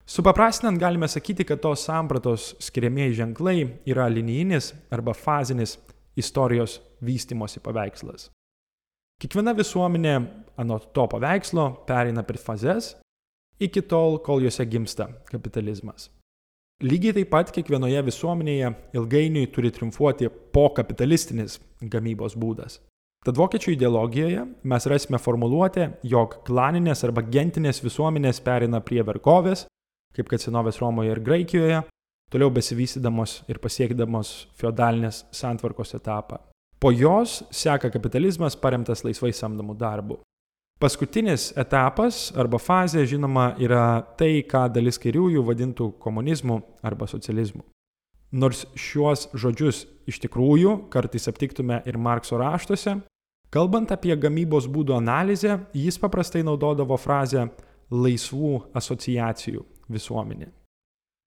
[0.07, 3.57] Supaprastinant galime sakyti, kad tos sampratos skiriamieji ženklai
[3.91, 5.75] yra linijinis arba fazinis
[6.15, 8.29] istorijos vystimosi paveikslas.
[9.19, 10.15] Kiekviena visuomenė
[10.61, 12.93] anot to paveikslo pereina per fazes
[13.59, 16.07] iki tol, kol juose gimsta kapitalizmas.
[16.85, 22.79] Lygiai taip pat kiekvienoje visuomenėje ilgainiui turi triumfuoti pokapitalistinis gamybos būdas.
[23.25, 29.65] Tad vokiečių ideologijoje mes rasime formuluotę, jog klaninės arba gentinės visuomenės pereina prie vergovės,
[30.15, 31.81] kaip kad senovės Romoje ir Graikijoje,
[32.31, 36.41] toliau besivystydamos ir pasiekdamos feodalinės santvarkos etapą.
[36.79, 40.19] Po jos seka kapitalizmas paremtas laisvai samdomų darbų.
[40.77, 47.63] Paskutinis etapas arba fazė, žinoma, yra tai, ką dalis kairiųjų vadintų komunizmu arba socializmu.
[48.37, 52.99] Nors šiuos žodžius iš tikrųjų kartais aptiktume ir Markso raštuose,
[53.49, 57.47] kalbant apie gamybos būdų analizę, jis paprastai naudodavo frazę
[57.89, 60.49] laisvų asociacijų visuomenė.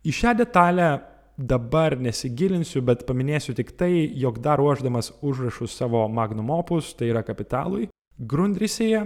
[0.06, 0.90] Į šią detalę
[1.38, 7.26] dabar nesigilinsiu, bet paminėsiu tik tai, jog dar ruoždamas užrašus savo magnum opus, tai yra
[7.26, 9.02] kapitalui, Grundrisėje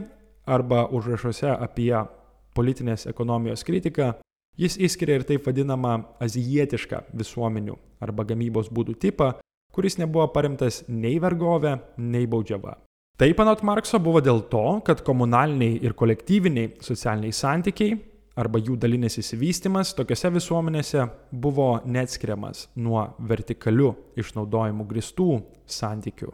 [0.45, 1.93] arba užrašuose apie
[2.53, 4.11] politinės ekonomijos kritiką,
[4.59, 9.31] jis įskiria ir taip vadinamą azijietišką visuomenių arba gamybos būdų tipą,
[9.73, 12.75] kuris nebuvo paremtas nei vergovė, nei baudžiava.
[13.19, 17.97] Taip anot Markso buvo dėl to, kad komunaliniai ir kolektyviniai socialiniai santykiai
[18.39, 26.31] arba jų dalinis įsivystimas tokiose visuomenėse buvo neatskiriamas nuo vertikalių išnaudojimu gristų santykių.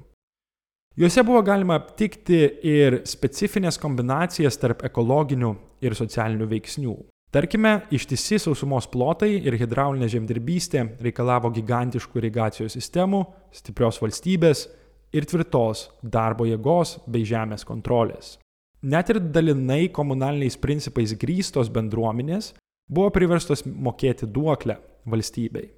[0.95, 5.51] Juose buvo galima aptikti ir specifines kombinacijas tarp ekologinių
[5.84, 6.95] ir socialinių veiksnių.
[7.36, 14.70] Tarkime, ištisi sausumos plotai ir hidraulinė žemdirbystė reikalavo gigantiškų irigacijos sistemų, stiprios valstybės
[15.12, 18.38] ir tvirtos darbo jėgos bei žemės kontrolės.
[18.86, 22.52] Net ir dalinai komunaliniais principais grįstos bendruomenės
[22.86, 24.78] buvo priverstos mokėti duoklę
[25.10, 25.72] valstybei.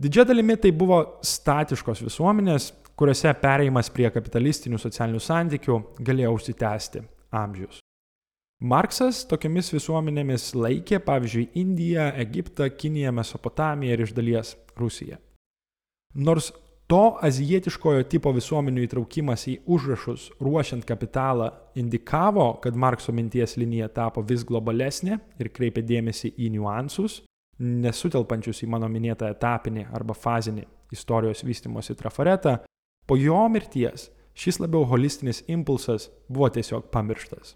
[0.00, 7.04] Didžia dalimi tai buvo statiškos visuomenės, kuriuose pereimas prie kapitalistinių socialinių santykių galėjo užsitęsti
[7.36, 7.78] amžius.
[8.60, 15.16] Marksas tokiamis visuomenėmis laikė, pavyzdžiui, Indiją, Egiptą, Kiniją, Mesopotamiją ir iš dalies Rusiją.
[16.14, 16.50] Nors
[16.90, 21.46] to azijietiškojo tipo visuomenių įtraukimas į užrašus ruošiant kapitalą
[21.78, 27.20] indikavo, kad Markso minties linija tapo vis globalesnė ir kreipė dėmesį į niuansus,
[27.62, 32.58] nesutelpančius į mano minėtą etapinį arba fazinį istorijos vystimosi trafaretą,
[33.06, 37.54] po jo mirties šis labiau holistinis impulsas buvo tiesiog pamirštas.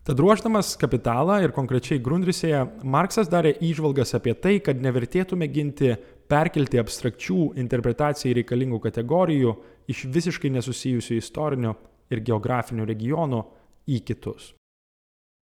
[0.00, 5.92] Tad ruoždamas kapitalą ir konkrečiai Grundrisėje, Marksas darė įžvalgas apie tai, kad nevertėtų mėginti
[6.30, 9.56] perkelti abstrakčių interpretacijai reikalingų kategorijų
[9.90, 11.74] iš visiškai nesusijusių istorinių
[12.10, 13.42] ir geografinių regionų
[13.90, 14.54] į kitus.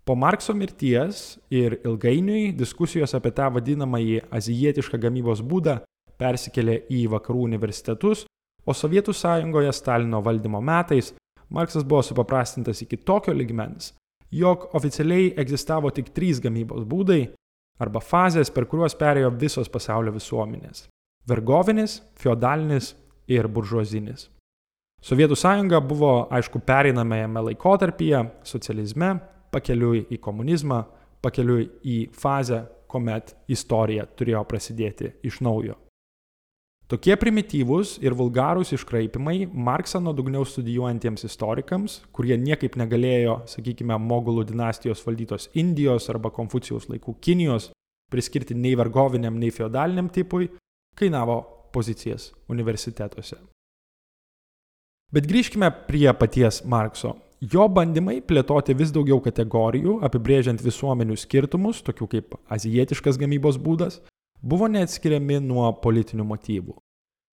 [0.08, 5.82] Po Markso mirties ir ilgainiui diskusijos apie tą vadinamąjį azijietišką gamybos būdą
[6.18, 8.24] persikėlė į vakarų universitetus,
[8.64, 11.14] o Sovietų sąjungoje Stalino valdymo metais
[11.50, 13.94] Marksas buvo supaprastintas iki tokio ligmens,
[14.32, 17.22] jog oficialiai egzistavo tik trys gamybos būdai
[17.80, 20.88] arba fazės, per kuriuos perėjo visos pasaulio visuomenės-
[21.30, 22.96] vergovinis, feodalinis
[23.28, 24.30] ir buržuozinis.
[25.02, 29.20] Sovietų sąjunga buvo, aišku, pereinamajame laikotarpyje, socializme,
[29.52, 30.86] pakeliui į komunizmą,
[31.22, 35.76] pakeliui į fazę, kuomet istorija turėjo prasidėti iš naujo.
[36.88, 45.04] Tokie primityvūs ir vulgarūs iškraipimai Marksą nuodugniau studijuojantiems istorikams, kurie niekaip negalėjo, sakykime, Mogulų dinastijos
[45.04, 47.74] valdytos Indijos arba Konfucijaus laikų Kinijos
[48.08, 50.48] priskirti nei vergoviniam, nei feudaliniam tipui,
[50.96, 51.42] kainavo
[51.76, 53.36] pozicijas universitetuose.
[55.12, 57.18] Bet grįžkime prie paties Markso.
[57.44, 64.00] Jo bandymai plėtoti vis daugiau kategorijų, apibrėžiant visuomenių skirtumus, tokių kaip azijietiškas gamybos būdas,
[64.42, 66.78] buvo neatskiriami nuo politinių motyvų.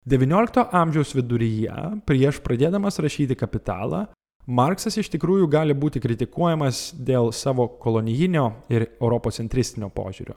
[0.10, 1.76] XIX amžiaus viduryje,
[2.10, 4.08] prieš pradėdamas rašyti kapitalą,
[4.50, 10.34] Marksas iš tikrųjų gali būti kritikuojamas dėl savo kolonijinio ir europocentristinio požiūrio.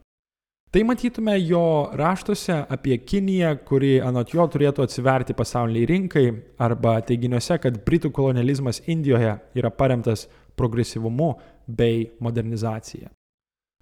[0.75, 6.25] Tai matytume jo raštuose apie Kiniją, kuri anot jo turėtų atsiverti pasauliniai rinkai,
[6.59, 10.27] arba teiginiuose, kad Britų kolonializmas Indijoje yra paremtas
[10.59, 11.31] progresyvumu
[11.67, 13.09] bei modernizacija.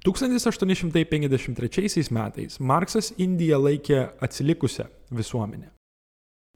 [0.03, 5.69] 1853 metais Marksas Indiją laikė atsilikusią visuomenę.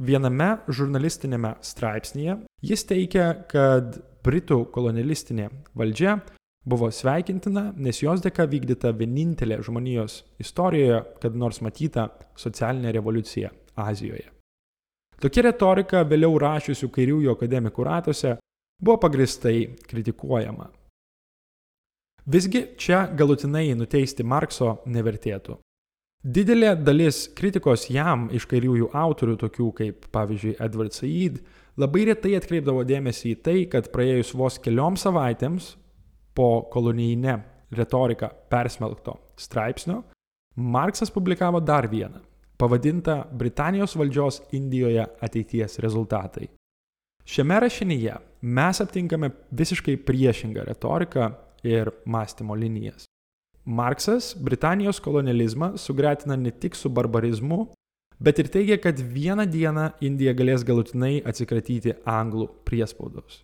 [0.02, 2.36] Viename žurnalistinėme straipsnėje
[2.66, 5.46] jis teigia, kad Britų kolonialistinė
[5.78, 6.18] valdžia
[6.66, 14.26] buvo sveikintina, nes jos dėka vykdyta vienintelė žmonijos istorijoje, kad nors matyta socialinė revoliucija Azijoje.
[15.22, 18.34] Tokia retorika vėliau rašiusių kairiųjų akademikų ratuose
[18.82, 20.68] buvo pagristai kritikuojama.
[22.26, 25.60] Visgi čia galutinai nuteisti Markso nevertėtų.
[26.26, 31.38] Didelė dalis kritikos jam iš kairiųjų autorių, tokių kaip pavyzdžiui Edward Said,
[31.78, 35.76] labai retai atkreipdavo dėmesį į tai, kad praėjus vos kelioms savaitėms
[36.34, 37.36] po kolonijinę
[37.78, 40.02] retoriką persmelkto straipsnio,
[40.56, 42.24] Marksas publikavo dar vieną,
[42.58, 46.50] pavadintą Britanijos valdžios Indijoje ateities rezultatai.
[47.26, 51.30] Šiame rašinyje mes aptinkame visiškai priešingą retoriką
[51.66, 53.04] ir mąstymo linijas.
[53.66, 57.72] Marksas Britanijos kolonializmą sugretina ne tik su barbarizmu,
[58.20, 63.42] bet ir teigia, kad vieną dieną Indija galės galutinai atsikratyti anglų priespaudos.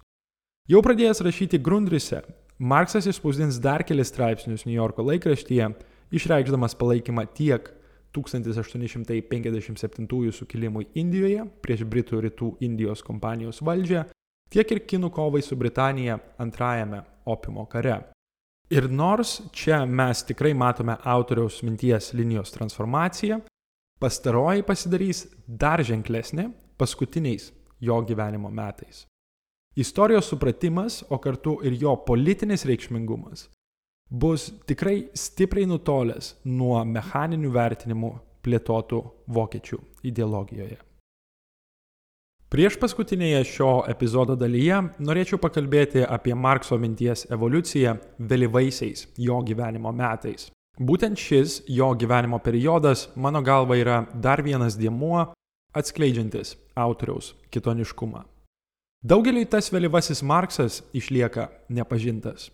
[0.70, 2.22] Jau pradėjęs rašyti Grundrise,
[2.62, 5.72] Marksas išspausdins dar kelis straipsnius New Yorko laikraštyje,
[6.14, 7.66] išreikšdamas palaikymą tiek
[8.14, 14.04] 1857 sukilimui Indijoje prieš Britų rytų Indijos kompanijos valdžią,
[14.53, 17.98] tiek ir kinų kovai su Britanija antrajame opimo kare.
[18.72, 23.40] Ir nors čia mes tikrai matome autoriaus minties linijos transformaciją,
[24.00, 26.48] pastaroji pasidarys dar ženklesnė
[26.80, 27.50] paskutiniais
[27.80, 29.07] jo gyvenimo metais.
[29.76, 33.48] Istorijos supratimas, o kartu ir jo politinis reikšmingumas
[34.12, 38.11] bus tikrai stipriai nutolęs nuo mechaninių vertinimų
[38.44, 38.98] plėtotų
[39.32, 39.78] vokiečių
[40.11, 40.76] ideologijoje.
[42.53, 50.50] Prieš paskutinėje šio epizodo dalyje norėčiau pakalbėti apie Markso minties evoliuciją vėlyvaisiais jo gyvenimo metais.
[50.76, 55.30] Būtent šis jo gyvenimo periodas, mano galva, yra dar vienas dėmuo
[55.72, 58.26] atskleidžiantis autoriaus kitoniškumą.
[59.00, 62.50] Daugeliui tas vėlyvasis Marksas išlieka nepažintas.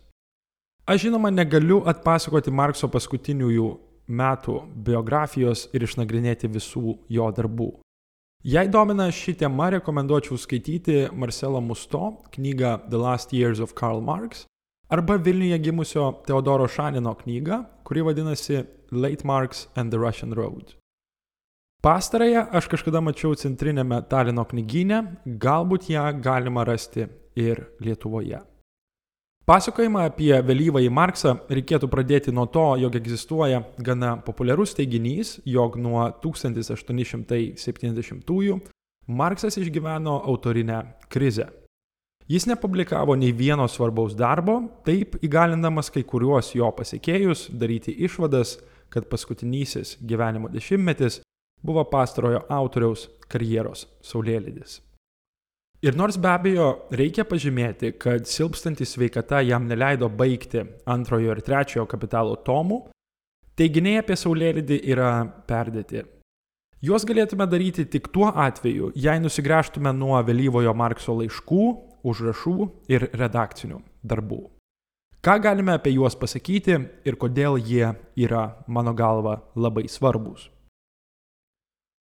[0.87, 3.67] Aš žinoma negaliu atpasakoti Markso paskutiniųjų
[4.07, 7.73] metų biografijos ir išnagrinėti visų jo darbų.
[8.43, 14.45] Jei domina ši tema, rekomenduočiau skaityti Marcelo Musto knygą The Last Years of Karl Marx
[14.87, 20.71] arba Vilniuje gimusio Teodoro Šanino knygą, kuri vadinasi Late Marx and the Russian Road.
[21.83, 28.39] Pastarąją aš kažkada mačiau centrinėme Talino knygyne, galbūt ją galima rasti ir Lietuvoje.
[29.49, 36.05] Pasakojimą apie vėlyvąjį Marksą reikėtų pradėti nuo to, jog egzistuoja gana populiarus teiginys, jog nuo
[36.21, 38.61] 1870-ųjų
[39.09, 41.49] Marksas išgyveno autorinę krizę.
[42.29, 48.61] Jis nepublikavo nei vieno svarbaus darbo, taip įgalindamas kai kuriuos jo pasiekėjus daryti išvadas,
[48.93, 51.25] kad paskutinysis gyvenimo dešimtmetis
[51.65, 54.85] buvo pastarojo autoriaus karjeros saulėlydis.
[55.79, 61.85] Ir nors be abejo reikia pažymėti, kad silpstanti sveikata jam neleido baigti antrojo ir trečiojo
[61.87, 62.81] kapitalo tomų,
[63.55, 65.11] teiginiai apie saulėlydį yra
[65.47, 66.03] perdėti.
[66.83, 71.63] Juos galėtume daryti tik tuo atveju, jei nusigręžtume nuo vėlyvojo Markso laiškų,
[72.07, 72.57] užrašų
[72.91, 74.43] ir redakcinių darbų.
[75.23, 76.75] Ką galime apie juos pasakyti
[77.07, 80.49] ir kodėl jie yra, mano galva, labai svarbus.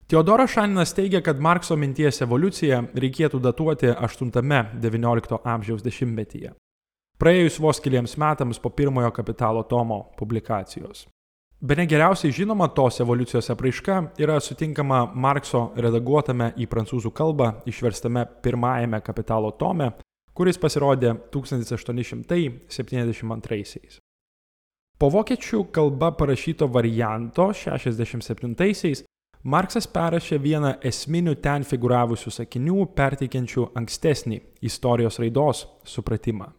[0.09, 6.57] Teodoras Šaninas teigia, kad Markso minties evoliuciją reikėtų datuoti 8-19 amžiaus dešimtmetyje,
[7.21, 11.05] praėjus vos keliems metams po pirmojo kapitalo tomo publikacijos.
[11.61, 19.05] Bene geriausiai žinoma tos evoliucijos apraiška yra sutinkama Markso redaguotame į prancūzų kalbą išverstame pirmajame
[19.05, 19.93] kapitalo tome,
[20.33, 24.01] kuris pasirodė 1872.
[24.99, 29.05] Po vokiečių kalba parašyto varianto 67-aisiais
[29.47, 36.51] Marksas perrašė vieną esminių ten figuravusių sakinių, perteikiančių ankstesnį istorijos raidos supratimą.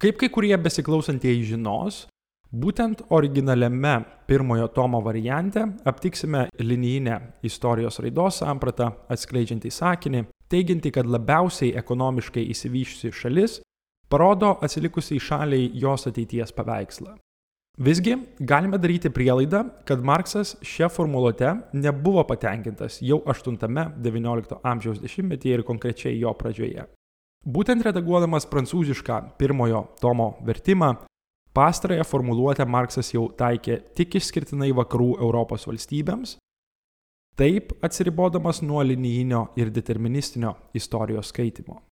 [0.00, 2.06] Kaip kai kurie besiklausantieji žinos,
[2.50, 11.76] būtent originaliame pirmojo tomo variante aptiksime linijinę istorijos raidos sampratą atskleidžiantį sakinį, teigiantį, kad labiausiai
[11.76, 13.60] ekonomiškai įsivyšusi šalis
[14.08, 17.18] parodo atsilikusiai šaliai jos ateities paveikslą.
[17.74, 25.64] Visgi galime daryti prielaidą, kad Marksas šią formuluotę nebuvo patenkintas jau 8-19 amžiaus dešimtmetyje ir
[25.66, 26.84] konkrečiai jo pradžioje.
[27.44, 30.92] Būtent redaguodamas prancūzišką pirmojo tomo vertimą,
[31.52, 36.36] pastarąją formuluotę Marksas jau taikė tik išskirtinai vakarų Europos valstybėms,
[37.34, 41.82] taip atsiribodamas nuo linijinio ir deterministinio istorijos skaitimo.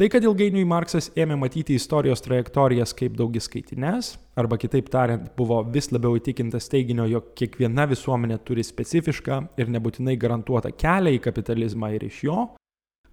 [0.00, 5.90] Tai, kad ilgainiui Marksas ėmė matyti istorijos trajektorijas kaip daugiskaitines, arba kitaip tariant, buvo vis
[5.92, 12.06] labiau įtikintas teiginio, jog kiekviena visuomenė turi specifišką ir nebūtinai garantuotą kelią į kapitalizmą ir
[12.06, 12.38] iš jo,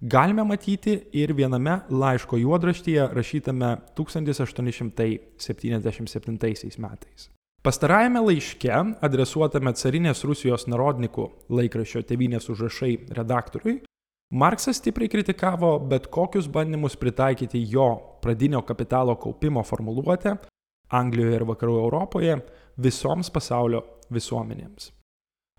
[0.00, 3.70] galime matyti ir viename laiško juodraštyje rašytame
[4.00, 7.28] 1877 metais.
[7.68, 8.72] Pastarajame laiške,
[9.04, 13.84] adresuotame carinės Rusijos narodnikų laikraščio Tevinės užrašai redaktoriui,
[14.30, 20.34] Marksas stipriai kritikavo bet kokius bandymus pritaikyti jo pradinio kapitalo kaupimo formuluotę
[20.88, 22.34] Anglijoje ir Vakarų Europoje
[22.76, 23.80] visoms pasaulio
[24.12, 24.90] visuomenėms.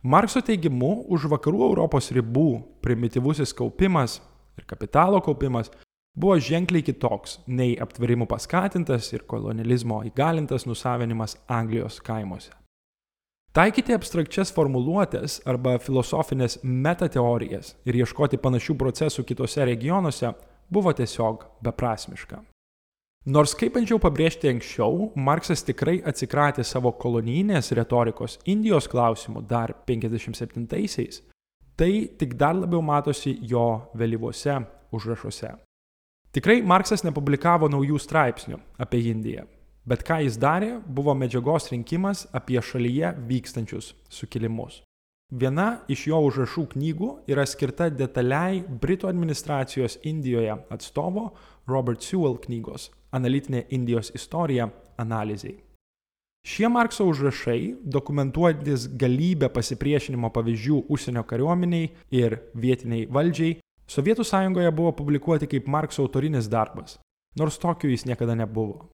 [0.03, 4.19] Markso teigimu, už Vakarų Europos ribų primityvusis kaupimas
[4.57, 5.71] ir kapitalo kaupimas
[6.13, 12.53] buvo ženkliai kitoks nei aptverimų paskatintas ir kolonializmo įgalintas nusavinimas Anglijos kaimuose.
[13.49, 20.35] Taikyti abstrakčias formuluotės arba filosofinės metateorijas ir ieškoti panašių procesų kitose regionuose
[20.69, 22.43] buvo tiesiog beprasmiška.
[23.25, 31.23] Nors kaip bandžiau pabrėžti anksčiau, Marksas tikrai atsikratė savo kolonijinės retorikos Indijos klausimų dar 57-aisiais,
[31.75, 33.65] tai tik dar labiau matosi jo
[33.97, 34.61] vėlyvuose
[34.93, 35.55] užrašuose.
[36.37, 39.49] Tikrai Marksas nepublikavo naujų straipsnių apie Indiją,
[39.89, 44.83] Bet ką jis darė, buvo medžiagos rinkimas apie šalyje vykstančius sukilimus.
[45.29, 51.31] Viena iš jo užrašų knygų yra skirta detaliai Britų administracijos Indijoje atstovo
[51.69, 55.55] Robert Sewell knygos Analitinė Indijos istorija analizai.
[56.45, 63.57] Šie Markso užrašai, dokumentuojantis galybę pasipriešinimo pavyzdžių užsienio kariuomeniai ir vietiniai valdžiai,
[63.89, 66.99] Sovietų sąjungoje buvo publikuoti kaip Markso autorinis darbas,
[67.37, 68.85] nors tokiu jis niekada nebuvo.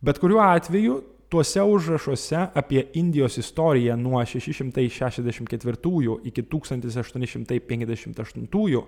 [0.00, 8.82] Bet kuriuo atveju tuose užrašuose apie Indijos istoriją nuo 664 iki 1858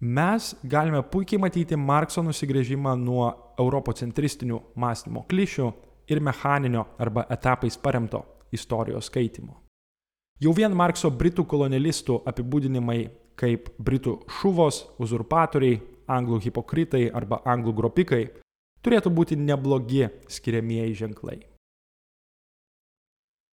[0.00, 5.72] mes galime puikiai matyti Markso nusigrėžimą nuo europocentristinių mąstymo klišių
[6.08, 9.60] ir mechaninio arba etapais paremto istorijos skaitimo.
[10.40, 18.24] Jau vien Markso britų kolonialistų apibūdinimai kaip britų šuvos, uzurpatoriai, anglų hipokritai arba anglų gropikai
[18.84, 21.40] turėtų būti neblogi skiriamieji ženklai.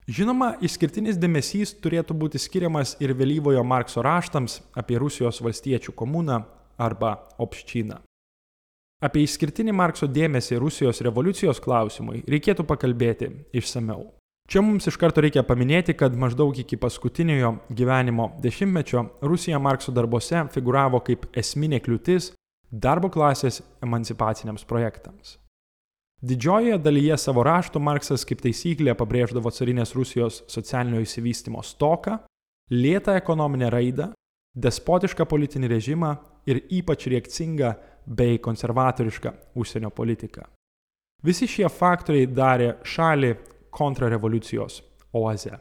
[0.05, 6.43] Žinoma, išskirtinis dėmesys turėtų būti skiriamas ir vėlyvojo Markso raštams apie Rusijos valstiečių komuną
[6.77, 8.03] arba opščiną.
[9.05, 14.11] Apie išskirtinį Markso dėmesį Rusijos revoliucijos klausimui reikėtų pakalbėti išsameu.
[14.45, 20.45] Čia mums iš karto reikia paminėti, kad maždaug iki paskutiniojo gyvenimo dešimtmečio Rusija Markso darbuose
[20.53, 22.35] figuravo kaip esminė kliūtis
[22.75, 25.39] darbo klasės emancipaciniams projektams.
[26.25, 32.18] Didžiojoje dalyje savo raštų Marksas kaip taisyklė pabrėždavo carinės Rusijos socialinio įsivystimo stoką,
[32.72, 34.09] lėtą ekonominę raidą,
[34.57, 36.14] despotišką politinį režimą
[36.49, 37.75] ir ypač reakcingą
[38.07, 40.47] bei konservatorišką užsienio politiką.
[41.25, 43.35] Visi šie faktoriai darė šalį
[43.75, 44.81] kontrarevoliucijos
[45.16, 45.59] oazę.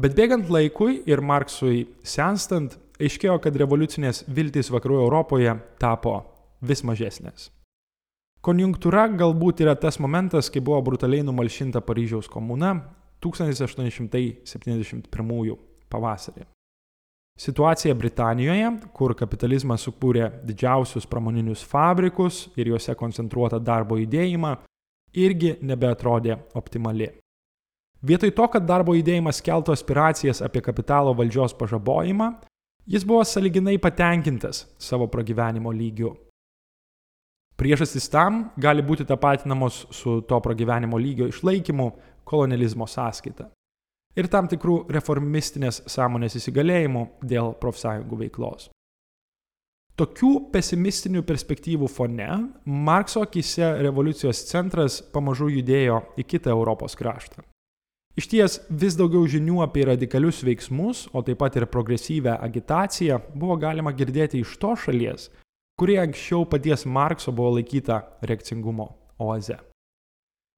[0.00, 6.22] Bet bėgant laikui ir Marksui senstant, aiškėjo, kad revoliucinės viltys vakarų Europoje tapo
[6.60, 7.50] vis mažesnės.
[8.40, 12.70] Konjunktūra galbūt yra tas momentas, kai buvo brutaliai numalšinta Paryžiaus komuna
[13.20, 15.56] 1871
[15.92, 16.44] pavasarį.
[17.40, 24.56] Situacija Britanijoje, kur kapitalizmas sukūrė didžiausius pramoninius fabrikus ir juose koncentruotą darbo judėjimą,
[25.16, 27.08] irgi nebeatrodė optimali.
[28.00, 32.32] Vietoj to, kad darbo judėjimas keltų aspiracijas apie kapitalo valdžios pažabojimą,
[32.90, 36.16] jis buvo saliginai patenkintas savo pragyvenimo lygiu
[37.60, 41.90] Priežastys tam gali būti tapatinamos su to pragyvenimo lygio išlaikymu
[42.24, 43.50] kolonializmo sąskaita
[44.16, 48.70] ir tam tikrų reformistinės sąmonės įsigalėjimu dėl profsąjungų veiklos.
[50.00, 52.30] Tokių pesimistinių perspektyvų fone
[52.64, 57.44] Markso akise revoliucijos centras pamažu judėjo į kitą Europos kraštą.
[58.18, 63.56] Iš ties vis daugiau žinių apie radikalius veiksmus, o taip pat ir progresyvę agitaciją buvo
[63.60, 65.28] galima girdėti iš to šalies,
[65.78, 68.88] kuri anksčiau paties Markso buvo laikyta reakcingumo
[69.22, 69.60] oaze.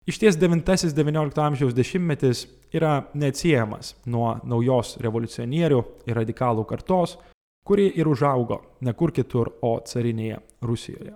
[0.09, 7.19] Iš ties 9-19 amžiaus dešimtmetis yra neatsiejamas nuo naujos revoliucionierių ir radikalų kartos,
[7.63, 11.15] kuri ir užaugo ne kur kitur, o carinėje Rusijoje.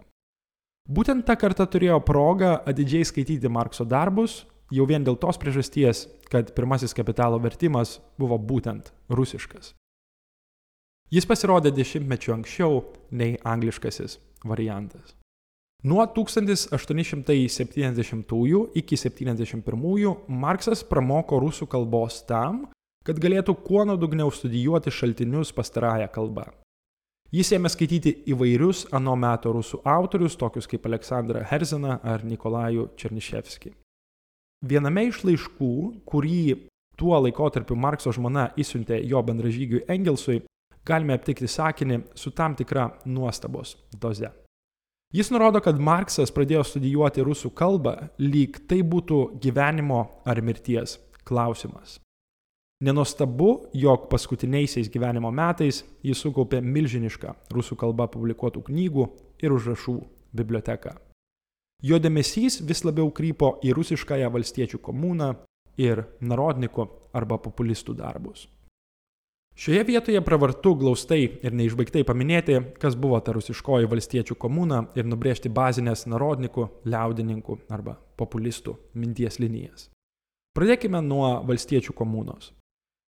[0.87, 6.55] Būtent ta karta turėjo progą atidžiai skaityti Markso darbus, jau vien dėl tos priežasties, kad
[6.57, 9.75] pirmasis kapitalo vertimas buvo būtent rusiškas.
[11.12, 12.83] Jis pasirodė dešimtmečiu anksčiau
[13.14, 15.14] nei angliškasis variantas.
[15.87, 22.67] Nuo 1870 iki 71 Marksas pramoko rusų kalbos tam,
[23.07, 26.51] kad galėtų kuo nuodugniau studijuoti šaltinius pastarąją kalbą.
[27.31, 33.86] Jis ėmė skaityti įvairius ano meto rusų autorius, tokius kaip Aleksandrą Herzeną ar Nikolajų Černiševskį.
[34.65, 35.73] Viename iš laiškų,
[36.09, 40.41] kurį tuo laikotarpiu Markso žmona įsiuntė jo bendražygiui Engelsui,
[40.87, 44.33] galime aptikti sakinį su tam tikra nuostabos doze.
[45.15, 52.01] Jis nurodo, kad Marksas pradėjo studijuoti rusų kalbą, lyg tai būtų gyvenimo ar mirties klausimas.
[52.85, 59.07] Nenostabu, jog paskutiniaisiais gyvenimo metais jis sukaupė milžinišką rusų kalba publikuotų knygų
[59.41, 59.97] ir užrašų
[60.37, 60.97] biblioteką.
[61.87, 65.34] Jo dėmesys vis labiau krypo į rusiškąją valstiečių komuną
[65.78, 68.47] ir narodnikų arba populistų darbus.
[69.57, 75.49] Šioje vietoje pravartu glaustai ir neišbaigtai paminėti, kas buvo ta rusiškoji valstiečių komuna ir nubrėžti
[75.49, 79.89] bazinės narodnikų, liaudininkų arba populistų minties linijas.
[80.57, 82.53] Pradėkime nuo valstiečių komunos.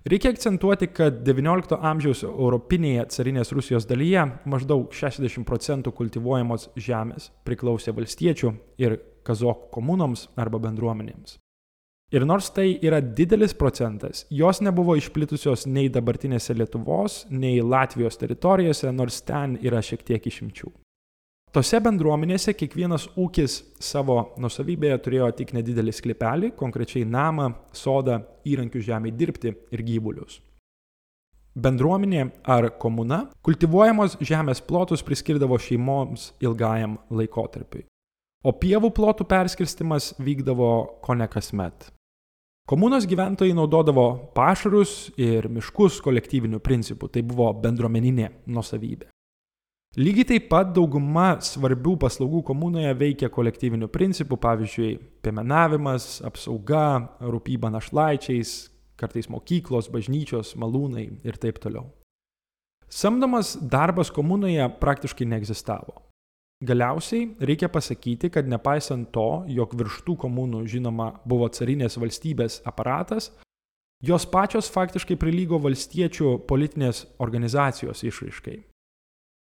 [0.09, 7.93] Reikia akcentuoti, kad XIX amžiaus europinėje carinės Rusijos dalyje maždaug 60 procentų kultivuojamos žemės priklausė
[7.93, 8.97] valstiečių ir
[9.29, 11.37] kazokų komunoms arba bendruomenėms.
[12.09, 18.89] Ir nors tai yra didelis procentas, jos nebuvo išplitusios nei dabartinėse Lietuvos, nei Latvijos teritorijose,
[18.97, 20.73] nors ten yra šiek tiek išimčių.
[21.49, 29.15] Tose bendruomenėse kiekvienas ūkis savo nusavybėje turėjo tik nedidelį sklepelį, konkrečiai namą, sodą, įrankių žemai
[29.17, 30.43] dirbti ir gyvulius.
[31.59, 37.87] Bendruomenė ar komuna kultivuojamos žemės plotus priskirdavo šeimoms ilgajam laikotarpiui,
[38.45, 40.73] o pievų plotų perskirstimas vykdavo
[41.03, 41.89] ko ne kasmet.
[42.69, 49.09] Komunos gyventojai naudodavo pašarus ir miškus kolektyviniu principu, tai buvo bendruomeninė nusavybė.
[49.97, 58.68] Lygiai taip pat dauguma svarbių paslaugų komunoje veikia kolektyviniu principu, pavyzdžiui, piemenavimas, apsauga, rūpyba našlaičiais,
[59.01, 61.89] kartais mokyklos, bažnyčios, malūnai ir taip toliau.
[62.89, 65.97] Samdomas darbas komunoje praktiškai neegzistavo.
[66.68, 73.30] Galiausiai reikia pasakyti, kad nepaisant to, jog virš tų komunų žinoma buvo carinės valstybės aparatas,
[74.05, 78.59] jos pačios faktiškai prilygo valstiečių politinės organizacijos išraiškai.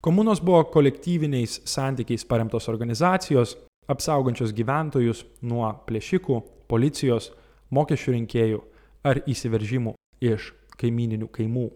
[0.03, 3.55] Komunos buvo kolektyviniais santykiais paremtos organizacijos,
[3.87, 7.29] apsaugančios gyventojus nuo plėšikų, policijos,
[7.71, 8.59] mokesčių rinkėjų
[9.07, 11.69] ar įsiveržimų iš kaimininių kaimų.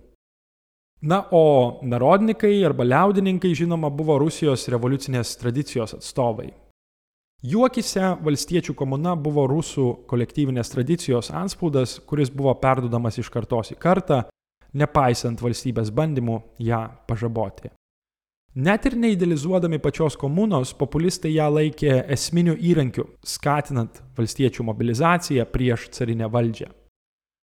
[1.08, 6.50] Na, o narodnikai arba liaudininkai, žinoma, buvo Rusijos revoliucinės tradicijos atstovai.
[7.48, 13.80] Jų akise valstiečių komuna buvo rusų kolektyvinės tradicijos anspaudas, kuris buvo perduodamas iš kartos į
[13.80, 14.24] kartą,
[14.76, 17.77] nepaisant valstybės bandymų ją pažaboti.
[18.58, 26.26] Net ir neidelizuodami pačios komunos, populistai ją laikė esminiu įrankiu, skatinant valstiečių mobilizaciją prieš carinę
[26.34, 26.72] valdžią.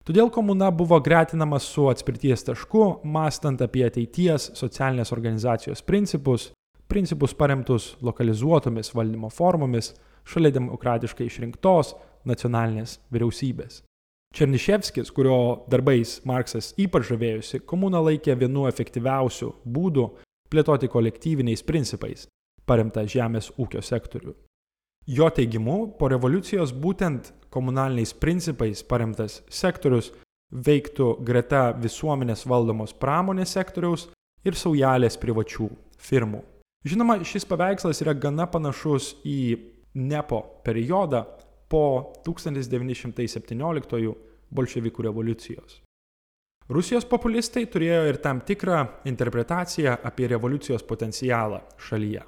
[0.10, 6.48] Todėl komuna buvo gretinama su atspirties tašku, mastant apie ateities socialinės organizacijos principus,
[6.90, 9.94] principus paremtus lokalizuotomis valdymo formomis,
[10.26, 11.94] šalia demokratiškai išrinktos
[12.26, 13.84] nacionalinės vyriausybės.
[14.34, 15.40] Černiševskis, kurio
[15.70, 20.10] darbais Marksas ypač žavėjusi, komuną laikė vienu efektyviausių būdų
[20.54, 22.28] plėtoti kolektyviniais principais
[22.70, 24.36] paremtą žemės ūkio sektorių.
[25.10, 30.14] Jo teigimu, po revoliucijos būtent komunaliniais principais paremtas sektorius
[30.54, 34.08] veiktų greta visuomenės valdomos pramonės sektoriaus
[34.48, 35.68] ir saujelės privačių
[36.00, 36.44] firmų.
[36.88, 41.20] Žinoma, šis paveikslas yra gana panašus į Nepo periodą
[41.70, 44.16] po 1917
[44.50, 45.83] bolševikų revoliucijos.
[46.72, 51.60] Rusijos populistai turėjo ir tam tikrą interpretaciją apie revoliucijos potencialą
[51.90, 52.24] šalyje.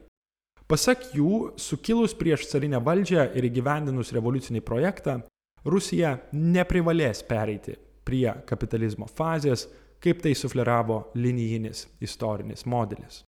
[0.68, 5.20] Pasak jų, sukilus prieš carinę valdžią ir įgyvendinus revoliucinį projektą,
[5.66, 9.68] Rusija neprivalės pereiti prie kapitalizmo fazės,
[10.02, 13.24] kaip tai sufleravo linijinis istorinis modelis.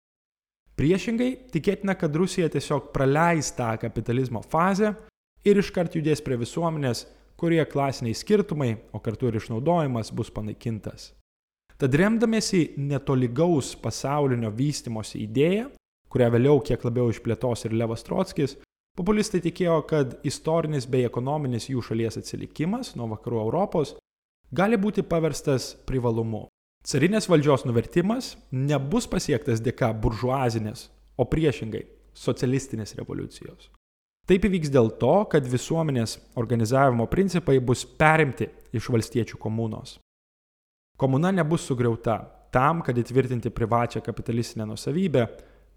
[0.77, 4.93] Priešingai, tikėtina, kad Rusija tiesiog praleis tą kapitalizmo fazę
[5.47, 7.07] ir iškart judės prie visuomenės,
[7.37, 11.13] kurie klasiniai skirtumai, o kartu ir išnaudojimas bus panaikintas.
[11.77, 15.69] Tad remdamėsi netolygaus pasaulinio vystimosi idėją,
[16.13, 18.57] kurią vėliau kiek labiau išplėtos ir Levas Trotskis,
[18.97, 23.97] populistai tikėjo, kad istorinis bei ekonominis jų šalies atsilikimas nuo vakarų Europos
[24.57, 26.47] gali būti paverstas privalumu.
[26.87, 31.85] Carinės valdžios nuvertimas nebus pasiektas dėka buržuazinės, o priešingai-
[32.27, 33.76] socialistinės revoliucijos.
[34.27, 40.01] Taip įvyks dėl to, kad visuomenės organizavimo principai bus perimti iš valstiečių komunos.
[40.99, 42.17] Komuna nebus sugriauta
[42.51, 45.27] tam, kad įtvirtinti privačią kapitalistinę nusavybę,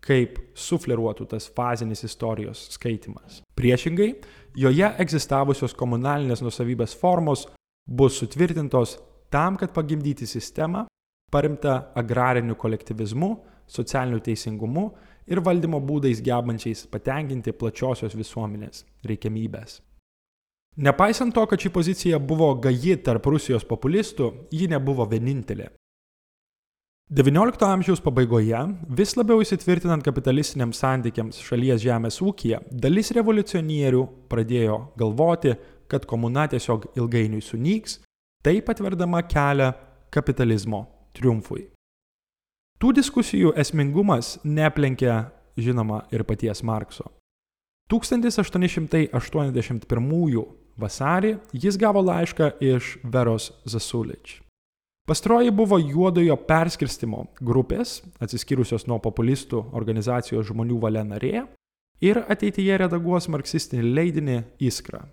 [0.01, 3.41] kaip sufleruotų tas fazinis istorijos skaitimas.
[3.59, 4.13] Priešingai,
[4.57, 7.45] joje egzistavusios komunalinės nusavybės formos
[7.85, 8.95] bus sutvirtintos
[9.29, 10.87] tam, kad pagimdyti sistemą
[11.29, 13.35] paremtą agrariniu kolektyvizmu,
[13.69, 14.87] socialiniu teisingumu
[15.29, 19.79] ir valdymo būdais gebančiais patenkinti plačiosios visuomenės reikiamybės.
[20.79, 25.69] Nepaisant to, kad ši pozicija buvo gaji tarp Rusijos populistų, ji nebuvo vienintelė.
[27.09, 28.59] XIX amžiaus pabaigoje,
[28.93, 35.55] vis labiau įsitvirtinant kapitalistiniams santykiams šalies žemės ūkija, dalis revoliucionierių pradėjo galvoti,
[35.89, 37.97] kad komuna tiesiog ilgainiui sunyks,
[38.45, 39.71] taip atverdama kelią
[40.13, 40.85] kapitalizmo
[41.17, 41.65] triumfui.
[42.79, 47.11] Tų diskusijų esmingumas neplenkia, žinoma, ir paties Markso.
[47.91, 49.83] 1881
[50.79, 54.39] vasarį jis gavo laišką iš Veros Zasulič.
[55.09, 61.51] Pastroji buvo juodojo perskirstimo grupės, atsiskyrusios nuo populistų organizacijos žmonių valia narė,
[61.99, 65.03] ir ateityje redaguos marksistinį leidinį Iskra.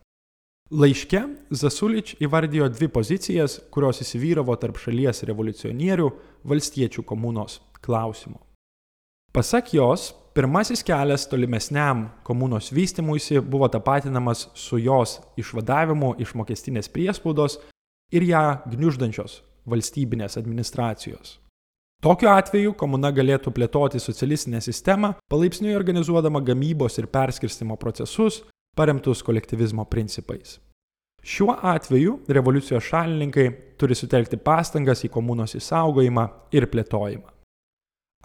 [0.70, 1.20] Laiške
[1.54, 6.08] Zasulič įvardijo dvi pozicijas, kurios įsivyravo tarp šalies revoliucionierių
[6.48, 8.38] valstiečių komunos klausimu.
[9.32, 17.58] Pasak jos, pirmasis kelias tolimesniam komunos vystimuisi buvo tapatinamas su jos išvadavimu iš mokestinės priespaudos
[18.12, 21.36] ir ją gniuždančios valstybinės administracijos.
[22.04, 28.42] Tokiu atveju komuna galėtų plėtoti socialistinę sistemą, palaipsniui organizuodama gamybos ir perskirstimo procesus,
[28.76, 30.58] paremtus kolektyvizmo principais.
[31.26, 33.48] Šiuo atveju revoliucijos šalininkai
[33.80, 37.32] turi sutelkti pastangas į komunos įsaugojimą ir plėtojimą.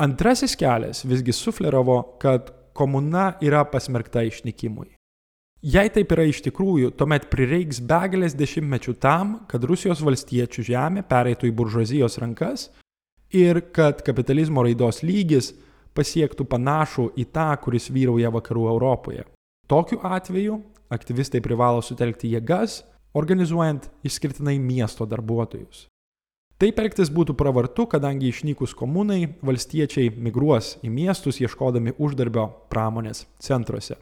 [0.06, 4.92] Antrasis kelias visgi sufleravo, kad komuna yra pasmerkta išnykimui.
[5.62, 11.50] Jei taip yra iš tikrųjų, tuomet prireiks begalės dešimtmečių tam, kad Rusijos valstiečių žemė pereitų
[11.50, 12.70] į buržuazijos rankas
[13.34, 15.52] ir kad kapitalizmo raidos lygis
[15.98, 19.26] pasiektų panašų į tą, kuris vyrauja vakarų Europoje.
[19.70, 20.62] Tokiu atveju
[20.92, 22.82] aktyvistai privalo sutelkti jėgas,
[23.14, 25.88] organizuojant išskirtinai miesto darbuotojus.
[26.62, 33.98] Taip elgtis būtų pravartu, kadangi išnykus komunai valstiečiai migruos į miestus ieškodami uždarbio pramonės centruose.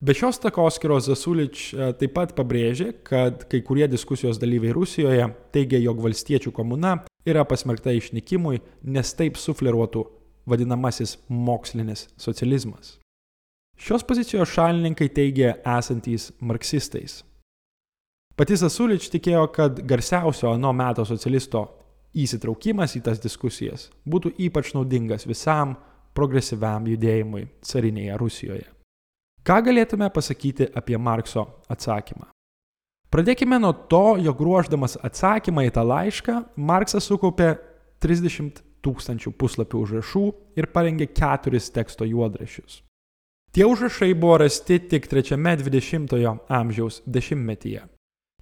[0.00, 5.80] Be šios takoskiros Zasulič e, taip pat pabrėžė, kad kai kurie diskusijos dalyviai Rusijoje teigia,
[5.80, 6.94] jog valstiečių komuna
[7.28, 10.06] yra pasmerkta išnykimui, nes taip sufleruotų
[10.48, 12.98] vadinamasis mokslinis socializmas.
[13.80, 17.22] Šios pozicijos šalininkai teigia esantys marksistais.
[18.40, 21.60] Pati Sasulič tikėjo, kad garsiausio ano meto socialisto
[22.16, 25.74] įsitraukimas į tas diskusijas būtų ypač naudingas visam
[26.16, 28.64] progresyviam judėjimui carinėje Rusijoje.
[29.44, 32.30] Ką galėtume pasakyti apie Markso atsakymą?
[33.12, 37.52] Pradėkime nuo to, jog ruoždamas atsakymą į tą laišką, Marksas sukaupė
[38.00, 40.26] 30 tūkstančių puslapių užrašų
[40.56, 42.80] ir parengė keturis teksto juodrašius.
[43.52, 47.84] Tie užrašai buvo rasti tik trečiame 20-ojo amžiaus dešimtmetyje.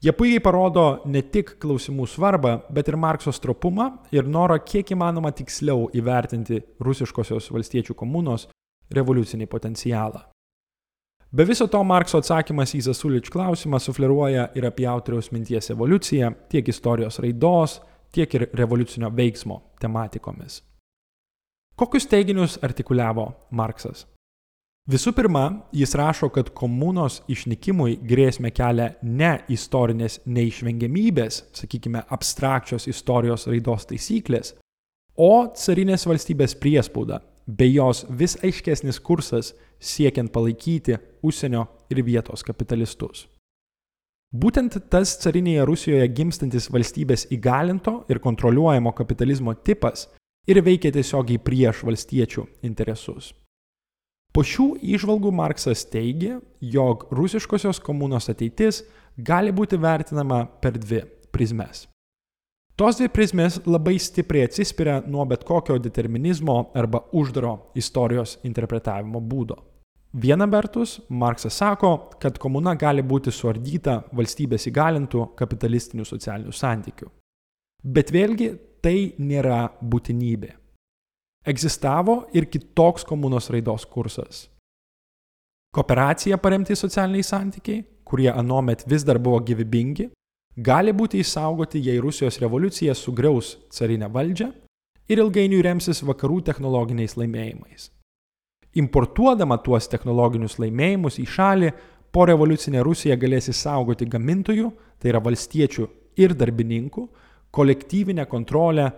[0.02, 5.32] Jie puikiai parodo ne tik klausimų svarbą, bet ir Markso stropumą ir norą kiek įmanoma
[5.34, 8.46] tiksliau įvertinti rusiškosios valstiečių komunos
[8.94, 10.22] revoliucinį potencialą.
[11.34, 16.70] Be viso to Markso atsakymas į Zasulič klausimą sufleruoja ir apie autoriaus minties evoliuciją, tiek
[16.70, 17.80] istorijos raidos,
[18.14, 20.62] tiek ir revoliucinio veiksmo tematikomis.
[21.76, 24.06] Kokius teiginius artikuliavo Marksas?
[24.88, 25.42] Visų pirma,
[25.76, 34.54] jis rašo, kad komunos išnykimui grėsmę kelia ne istorinės neišvengiamybės, sakykime, abstrakčios istorijos raidos taisyklės,
[35.12, 43.26] o carinės valstybės priespauda, bei jos vis aiškesnis kursas siekiant palaikyti užsienio ir vietos kapitalistus.
[44.32, 50.06] Būtent tas carinėje Rusijoje gimstantis valstybės įgalinto ir kontroliuojamo kapitalizmo tipas
[50.48, 53.34] ir veikia tiesiogiai prieš valstiečių interesus.
[54.34, 58.82] Po šių įžvalgų Marksas teigia, jog rusiškosios komunos ateitis
[59.16, 61.02] gali būti vertinama per dvi
[61.32, 61.86] prizmes.
[62.78, 69.56] Tos dvi prizmės labai stipriai atsispiria nuo bet kokio determinizmo arba uždaro istorijos interpretavimo būdo.
[70.14, 71.90] Viena vertus, Marksas sako,
[72.22, 77.10] kad komuna gali būti suardyta valstybės įgalintų kapitalistinių socialinių santykių.
[77.84, 78.52] Bet vėlgi
[78.82, 80.54] tai nėra būtinybė
[81.46, 84.48] egzistavo ir kitoks komunos raidos kursas.
[85.74, 90.08] Kooperacija paremti socialiniai santykiai, kurie anuomet vis dar buvo gyvybingi,
[90.56, 94.48] gali būti išsaugoti, jei Rusijos revoliucija sugriaus carinę valdžią
[95.08, 97.90] ir ilgainiui remsis vakarų technologiniais laimėjimais.
[98.80, 101.70] Importuodama tuos technologinius laimėjimus į šalį,
[102.12, 105.88] po revoliucinė Rusija galės išsaugoti gamintojų, tai yra valstiečių
[106.18, 107.04] ir darbininkų,
[107.52, 108.90] kolektyvinę kontrolę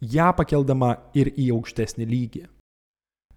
[0.00, 2.44] ją pakeldama ir į aukštesnį lygį.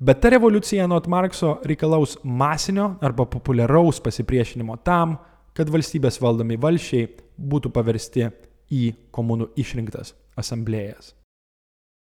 [0.02, 5.18] Bet ta revoliucija nuo Markso reikalaus masinio arba populiaraus pasipriešinimo tam,
[5.54, 8.30] kad valstybės valdomi valšiai būtų paversti
[8.72, 11.14] į komunų išrinktas asamblėjas.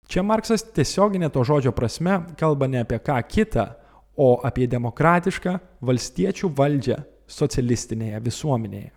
[0.08, 3.66] Čia Marksas tiesioginė to žodžio prasme kalba ne apie ką kitą,
[4.18, 5.54] o apie demokratišką
[5.86, 6.98] valstiečių valdžią
[7.30, 8.92] socialistinėje visuomenėje.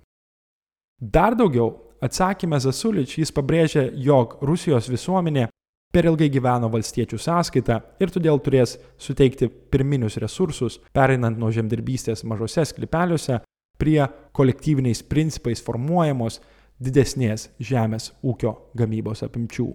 [1.01, 5.49] Dar daugiau, Atsakymę Zasulič jis pabrėžia, jog Rusijos visuomenė
[5.93, 12.65] per ilgai gyveno valstiečių sąskaitą ir todėl turės suteikti pirminius resursus, pereinant nuo žemdirbystės mažose
[12.71, 13.41] sklypeliuose
[13.81, 14.01] prie
[14.37, 16.41] kolektyviniais principais formuojamos
[16.81, 19.69] didesnės žemės ūkio gamybos apimčių.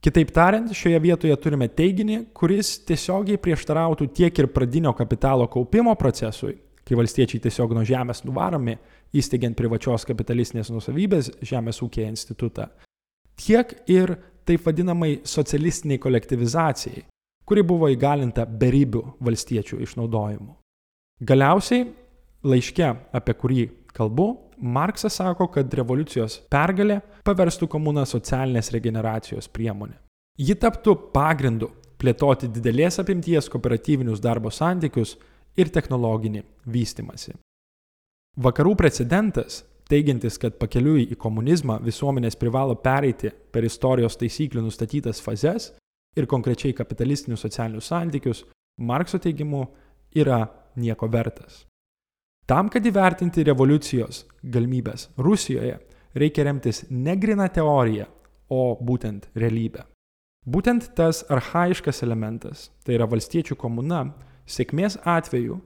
[0.00, 6.54] Kitaip tariant, šioje vietoje turime teiginį, kuris tiesiogiai prieštarautų tiek ir pradinio kapitalo kaupimo procesui,
[6.86, 8.76] kai valstiečiai tiesiog nuo žemės nuvaromi,
[9.16, 12.68] įsteigiant privačios kapitalistinės nusavybės žemės ūkėje institutą,
[13.40, 14.14] tiek ir
[14.46, 17.02] taip vadinamai socialistiniai kolektivizacijai,
[17.46, 20.54] kuri buvo įgalinta beribių valstiečių išnaudojimu.
[21.26, 21.86] Galiausiai,
[22.46, 23.62] laiške, apie kurį
[23.96, 29.98] kalbu, Marksas sako, kad revoliucijos pergalė paverstų komuną socialinės regeneracijos priemonė.
[30.40, 31.68] Ji taptų pagrindu
[32.00, 35.16] plėtoti didelės apimties kooperatyvinius darbo santykius
[35.56, 36.42] ir technologinį
[36.72, 37.34] vystimasi.
[38.36, 45.70] Vakarų precedentas, teigiantis, kad pakeliui į komunizmą visuomenės privalo pereiti per istorijos taisyklių nustatytas fazes
[46.16, 48.44] ir konkrečiai kapitalistinius socialinius santykius,
[48.76, 49.62] Markso teigimu,
[50.12, 50.42] yra
[50.76, 51.62] nieko vertas.
[52.46, 55.78] Tam, kad įvertinti revoliucijos galimybės Rusijoje,
[56.14, 58.04] reikia remtis ne grina teorija,
[58.52, 59.86] o būtent realybė.
[60.46, 64.04] Būtent tas arhaiškas elementas, tai yra valstiečių komuna,
[64.46, 65.60] sėkmės atveju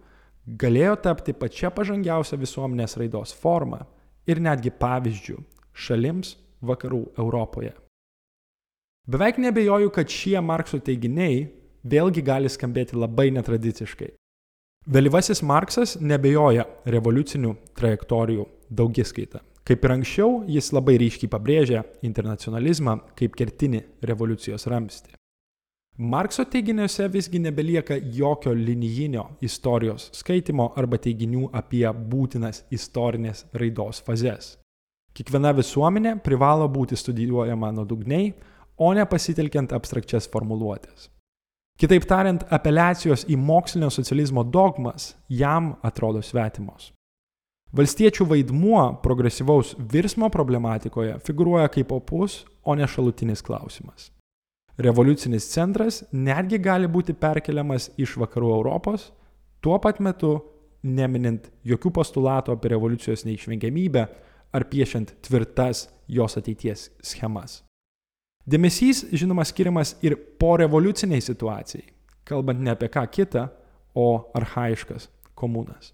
[0.61, 3.85] galėjo tapti pačia pažangiausia visuomenės raidos forma
[4.27, 5.36] ir netgi pavyzdžių
[5.73, 7.74] šalims vakarų Europoje.
[9.11, 11.48] Beveik nebejoju, kad šie Markso teiginiai
[11.82, 14.11] vėlgi gali skambėti labai netradiciškai.
[14.90, 19.43] Vėlyvasis Marksas nebejoja revoliucinių trajektorijų daugiskaitą.
[19.65, 25.20] Kaip ir anksčiau, jis labai ryškiai pabrėžia internacionalizmą kaip kertinį revoliucijos ramstį.
[25.99, 34.55] Markso teiginiuose visgi nebelieka jokio linijinio istorijos skaitimo arba teiginių apie būtinas istorinės raidos fazes.
[35.12, 38.33] Kiekviena visuomenė privalo būti studijuojama nuodugniai,
[38.79, 41.11] o ne pasitelkiant abstrakčias formuluotės.
[41.81, 46.93] Kitaip tariant, apeliacijos į mokslinio socializmo dogmas jam atrodo svetimos.
[47.77, 54.09] Valstiečių vaidmuo progresyvaus virsmo problematikoje figuruoja kaip opus, o ne šalutinis klausimas
[54.81, 59.11] revoliucinis centras netgi gali būti perkeliamas iš vakarų Europos,
[59.61, 60.39] tuo pat metu
[60.82, 64.07] neminint jokių postulatų apie revoliucijos neišvengiamybę
[64.57, 67.61] ar piešiant tvirtas jos ateities schemas.
[68.51, 71.85] Dėmesys, žinoma, skiriamas ir po revoliuciniai situacijai,
[72.27, 73.48] kalbant ne apie ką kitą,
[73.94, 75.93] o arhaiškas komunas.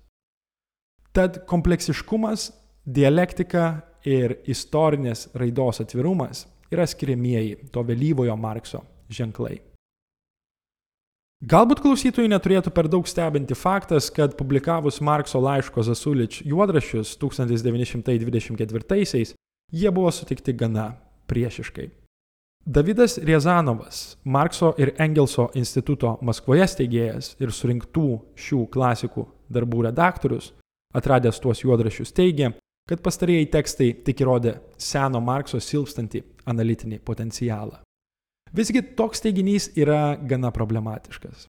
[1.17, 2.51] Tad kompleksiškumas,
[2.85, 8.83] dialektika ir istorinės raidos atvirumas yra skiriamieji to vėlyvojo Markso
[9.13, 9.61] ženklai.
[11.45, 19.35] Galbūt klausytojai neturėtų per daug stebinti faktas, kad publikavus Markso laiško Zasulič juodrašius 1924-aisiais,
[19.69, 20.97] jie buvo sutikti gana
[21.29, 21.91] priešiškai.
[22.67, 30.51] Davidas Riezanovas, Markso ir Engelso instituto Maskvoje steigėjas ir surinktų šių klasikų darbų redaktorius,
[30.97, 32.57] atradęs tuos juodrašius, teigia,
[32.87, 37.83] kad pastarieji tekstai tik įrodė seno Markso silpstantį analitinį potencialą.
[38.55, 41.49] Visgi toks teiginys yra gana problematiškas.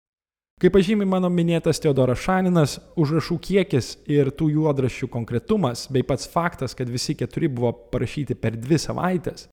[0.59, 6.75] Kaip pažymi mano minėtas Teodoras Šaninas, užrašų kiekis ir tų juodraščių konkretumas, bei pats faktas,
[6.75, 9.47] kad visi keturi buvo parašyti per dvi savaitės,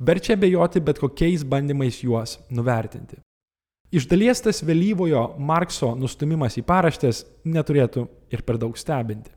[0.00, 3.20] verčia bejoti bet kokiais bandymais juos nuvertinti.
[3.92, 9.35] Iš dalies tas vėlyvojo Markso nustumimas į paraštės neturėtų ir per daug stebinti.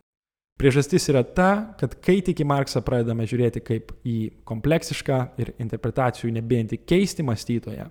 [0.60, 1.50] Priežastis yra ta,
[1.80, 4.18] kad kai tik į Marksą pradedame žiūrėti kaip į
[4.48, 7.86] kompleksišką ir interpretacijų nebijantį keisti mąstytoją,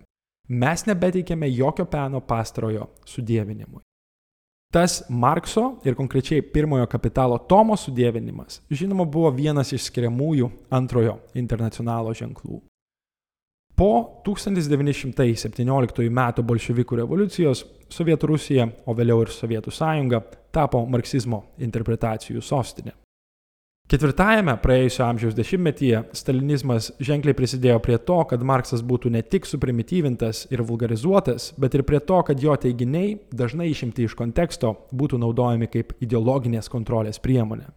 [0.52, 3.80] mes nebeteikėme jokio peno pastarojo sudėvinimui.
[4.68, 12.12] Tas Markso ir konkrečiai pirmojo kapitalo tomo sudėvinimas, žinoma, buvo vienas iš skiriamųjų antrojo internacionalo
[12.12, 12.60] ženklų.
[13.78, 16.22] Po 1917 m.
[16.42, 17.60] bolševikų revoliucijos
[17.94, 20.18] Sovietų Rusija, o vėliau ir Sovietų sąjunga
[20.50, 22.96] tapo marksizmo interpretacijų sostinė.
[23.88, 30.48] Ketvirtajame praėjusio amžiaus dešimtmetyje stalinizmas ženkliai prisidėjo prie to, kad Marksas būtų ne tik suprimityvintas
[30.50, 35.70] ir vulgarizuotas, bet ir prie to, kad jo teiginiai, dažnai išimti iš konteksto, būtų naudojami
[35.72, 37.70] kaip ideologinės kontrolės priemonė.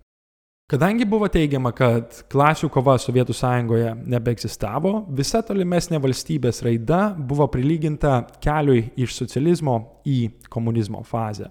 [0.71, 8.21] Kadangi buvo teigiama, kad klasių kova Sovietų sąjungoje nebeegzistavo, visa tolimesnė valstybės raida buvo prilyginta
[8.39, 9.75] keliui iš socializmo
[10.07, 11.49] į komunizmo fazę.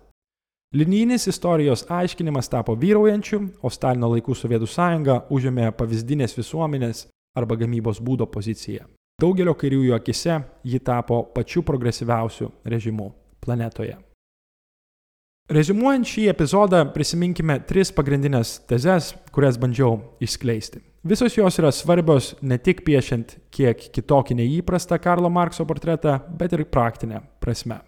[0.72, 8.01] Linijinis istorijos aiškinimas tapo vyraujančiu, o Stalino laikų Sovietų sąjunga užėmė pavyzdinės visuomenės arba gamybos
[8.01, 8.88] būdo poziciją.
[9.20, 13.12] Daugelio kairiųjų akise ji tapo pačiu progresyviausiu režimu
[13.44, 13.98] planetoje.
[15.51, 20.78] Rezimuojant šį epizodą, prisiminkime tris pagrindinės tezes, kurias bandžiau išskleisti.
[21.02, 26.62] Visos jos yra svarbios ne tik piešiant kiek kitokį neįprastą Karlo Markso portretą, bet ir
[26.70, 27.81] praktinę prasme.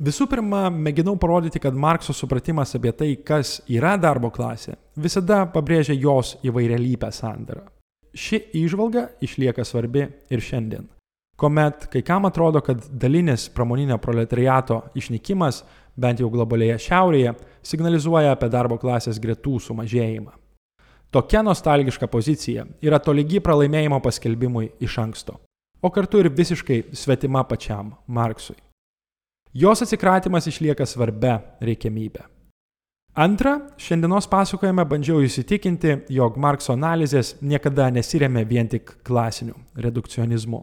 [0.00, 5.92] Visų pirma, mėginau parodyti, kad Markso supratimas apie tai, kas yra darbo klasė, visada pabrėžia
[5.92, 7.66] jos įvairialypę sandarą.
[8.16, 10.88] Ši įžvalga išlieka svarbi ir šiandien.
[11.38, 15.60] Komet kai kam atrodo, kad dalinis pramoninio proletariato išnykimas,
[15.98, 17.34] bent jau globalėje šiaurėje,
[17.66, 20.32] signalizuoja apie darbo klasės gretų sumažėjimą.
[21.10, 25.38] Tokia nostalgiška pozicija yra tolygi pralaimėjimo paskelbimui iš anksto,
[25.80, 28.58] o kartu ir visiškai svetima pačiam Marksui.
[29.56, 32.26] Jos atsikratymas išlieka svarbia reikiamybė.
[33.18, 40.60] Antra, šiandienos pasakojime bandžiau įsitikinti, jog Markso analizės niekada nesiremė vien tik klasiniu redukcionizmu.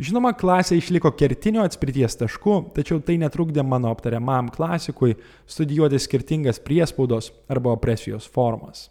[0.00, 7.28] Žinoma, klasė išliko kertinio atspirties tašku, tačiau tai netrukdė mano aptariamam klasikui studijuoti skirtingas priespaudos
[7.52, 8.88] arba opresijos formas.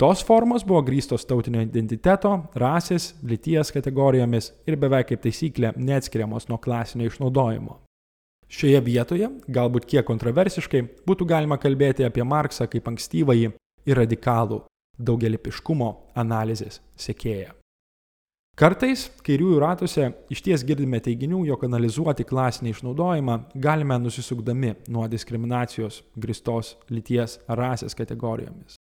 [0.00, 6.56] Tos formos buvo grįstos tautinio identiteto, rasės, lyties kategorijomis ir beveik kaip taisyklė neatskiriamos nuo
[6.56, 7.76] klasinio išnaudojimo.
[8.48, 14.62] Šioje vietoje, galbūt kiek kontroversiškai, būtų galima kalbėti apie Marksą kaip ankstyvąjį ir radikalų
[15.00, 15.94] daugelipiškumo
[16.24, 17.59] analizės sekėją.
[18.60, 26.02] Kartais kairiųjų ratuose iš ties girdime teiginių, jog analizuoti klasinį išnaudojimą galime nusisukdami nuo diskriminacijos
[26.20, 28.76] gristos lyties rasės kategorijomis.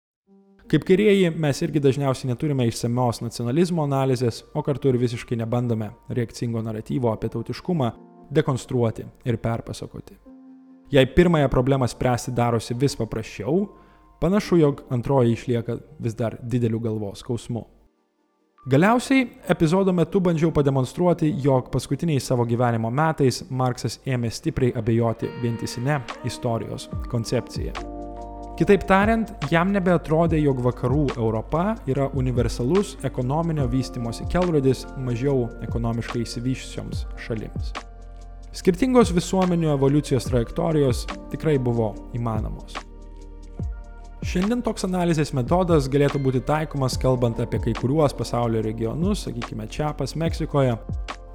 [0.65, 6.65] Kaip kairieji mes irgi dažniausiai neturime išsamios nacionalizmo analizės, o kartu ir visiškai nebandome reakcingo
[6.65, 7.93] naratyvo apie tautiškumą
[8.33, 10.17] dekonstruoti ir perpasakoti.
[10.89, 13.67] Jei pirmąją problemą spręsti darosi vis paprasčiau,
[14.25, 17.67] panašu, jog antroji išlieka vis dar dideliu galvos skausmu.
[18.67, 26.01] Galiausiai epizodo metu bandžiau pademonstruoti, jog paskutiniais savo gyvenimo metais Marksas ėmė stipriai abejoti vientisinę
[26.27, 27.71] istorijos koncepciją.
[28.59, 37.05] Kitaip tariant, jam nebeatrodė, jog vakarų Europa yra universalus ekonominio vystimosi kelrodis mažiau ekonomiškai įsivyšusioms
[37.23, 37.71] šalims.
[38.51, 42.75] Skirtingos visuomenių evoliucijos trajektorijos tikrai buvo įmanomos.
[44.25, 50.15] Šiandien toks analizės metodas galėtų būti taikomas kalbant apie kai kuriuos pasaulio regionus, sakykime, Čiapas
[50.17, 50.73] Meksikoje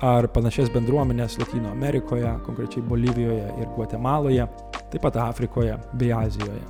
[0.02, 4.48] ar panašias bendruomenės Latino Amerikoje, konkrečiai Bolivijoje ir Gvatemaloje,
[4.90, 6.64] taip pat Afrikoje bei Azijoje.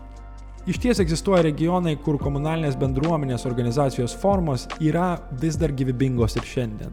[0.68, 6.92] Iš ties egzistuoja regionai, kur komunalinės bendruomenės organizacijos formos yra vis dar gyvybingos ir šiandien.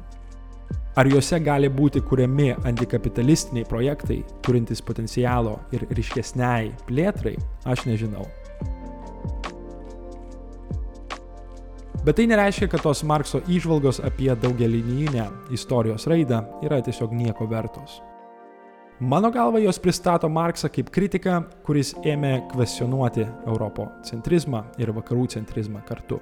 [0.95, 7.35] Ar juose gali būti kuriami antikapitalistiniai projektai, turintys potencialo ir ryškesniai plėtrai,
[7.67, 8.25] aš nežinau.
[12.05, 17.99] Bet tai nereiškia, kad tos Markso išvalgos apie daugelinijinę istorijos raidą yra tiesiog nieko vertos.
[18.99, 26.21] Mano galva jos pristato Marksą kaip kritiką, kuris ėmė kvestionuoti Europocentrizmą ir vakarų centrizmą kartu.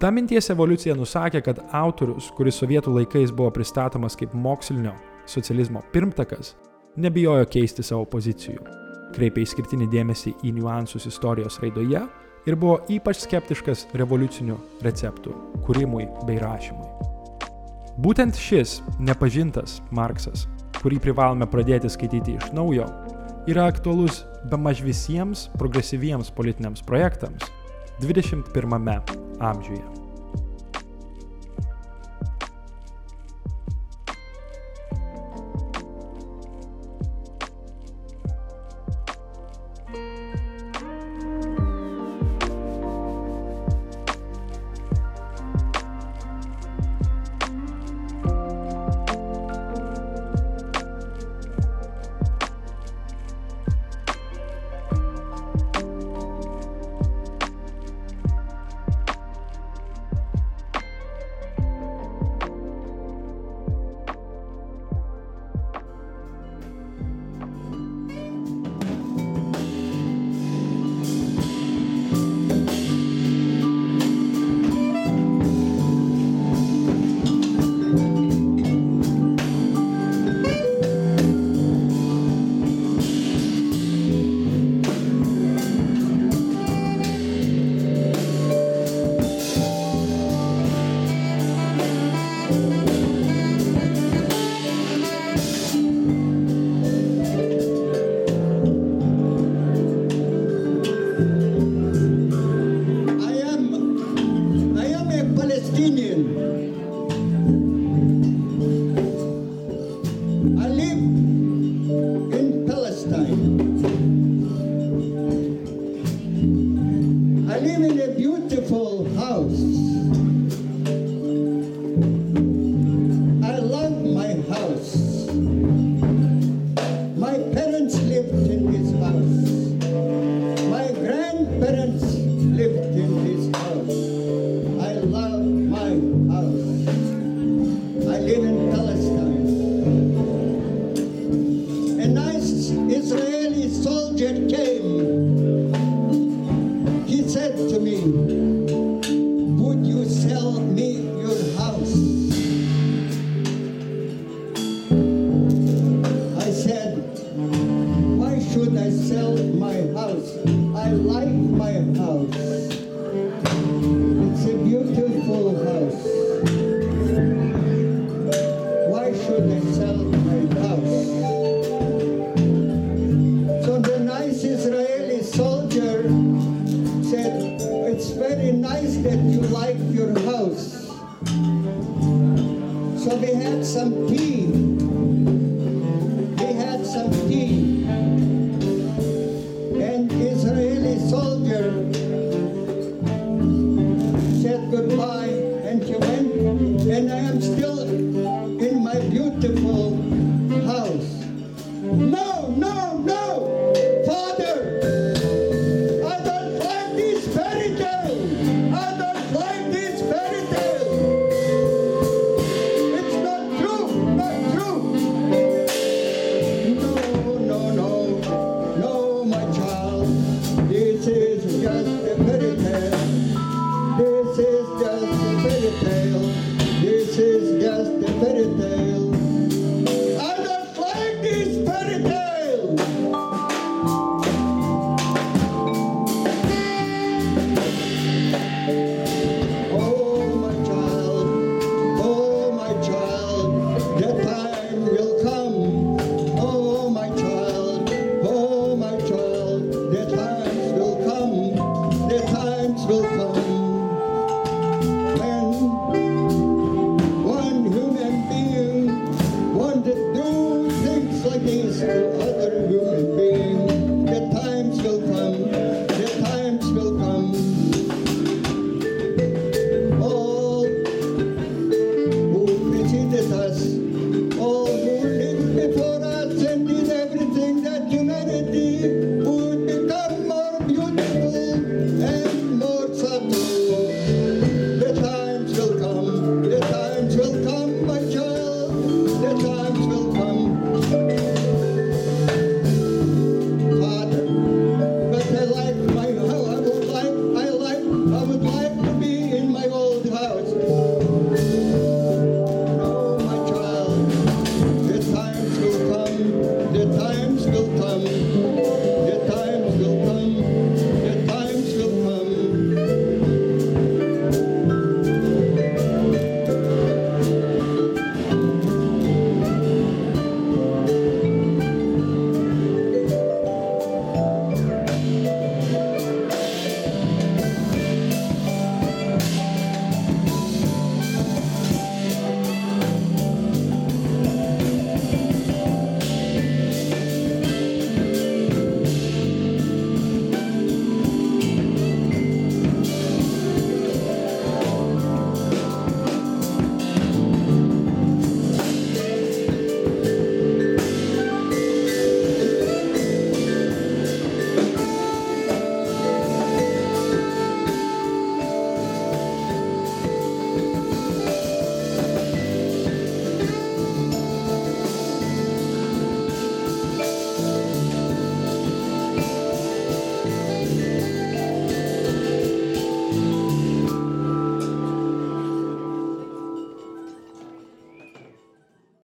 [0.00, 4.92] Ta minties evoliucija nusakė, kad autorius, kuris sovietų laikais buvo pristatomas kaip mokslinio
[5.28, 6.54] socializmo pirmtakas,
[6.96, 8.60] nebijojo keisti savo pozicijų,
[9.16, 12.04] kreipė išskirtinį dėmesį į niuansus istorijos raidoje
[12.46, 15.34] ir buvo ypač skeptiškas revoliucinių receptų
[15.66, 16.92] kūrimui bei rašymui.
[17.96, 20.44] Būtent šis nepažintas Marksas
[20.86, 22.86] kurį privalome pradėti skaityti iš naujo,
[23.50, 27.50] yra aktualus be maž visiems progresyviems politiniams projektams
[27.98, 29.00] 21
[29.40, 29.95] amžiuje.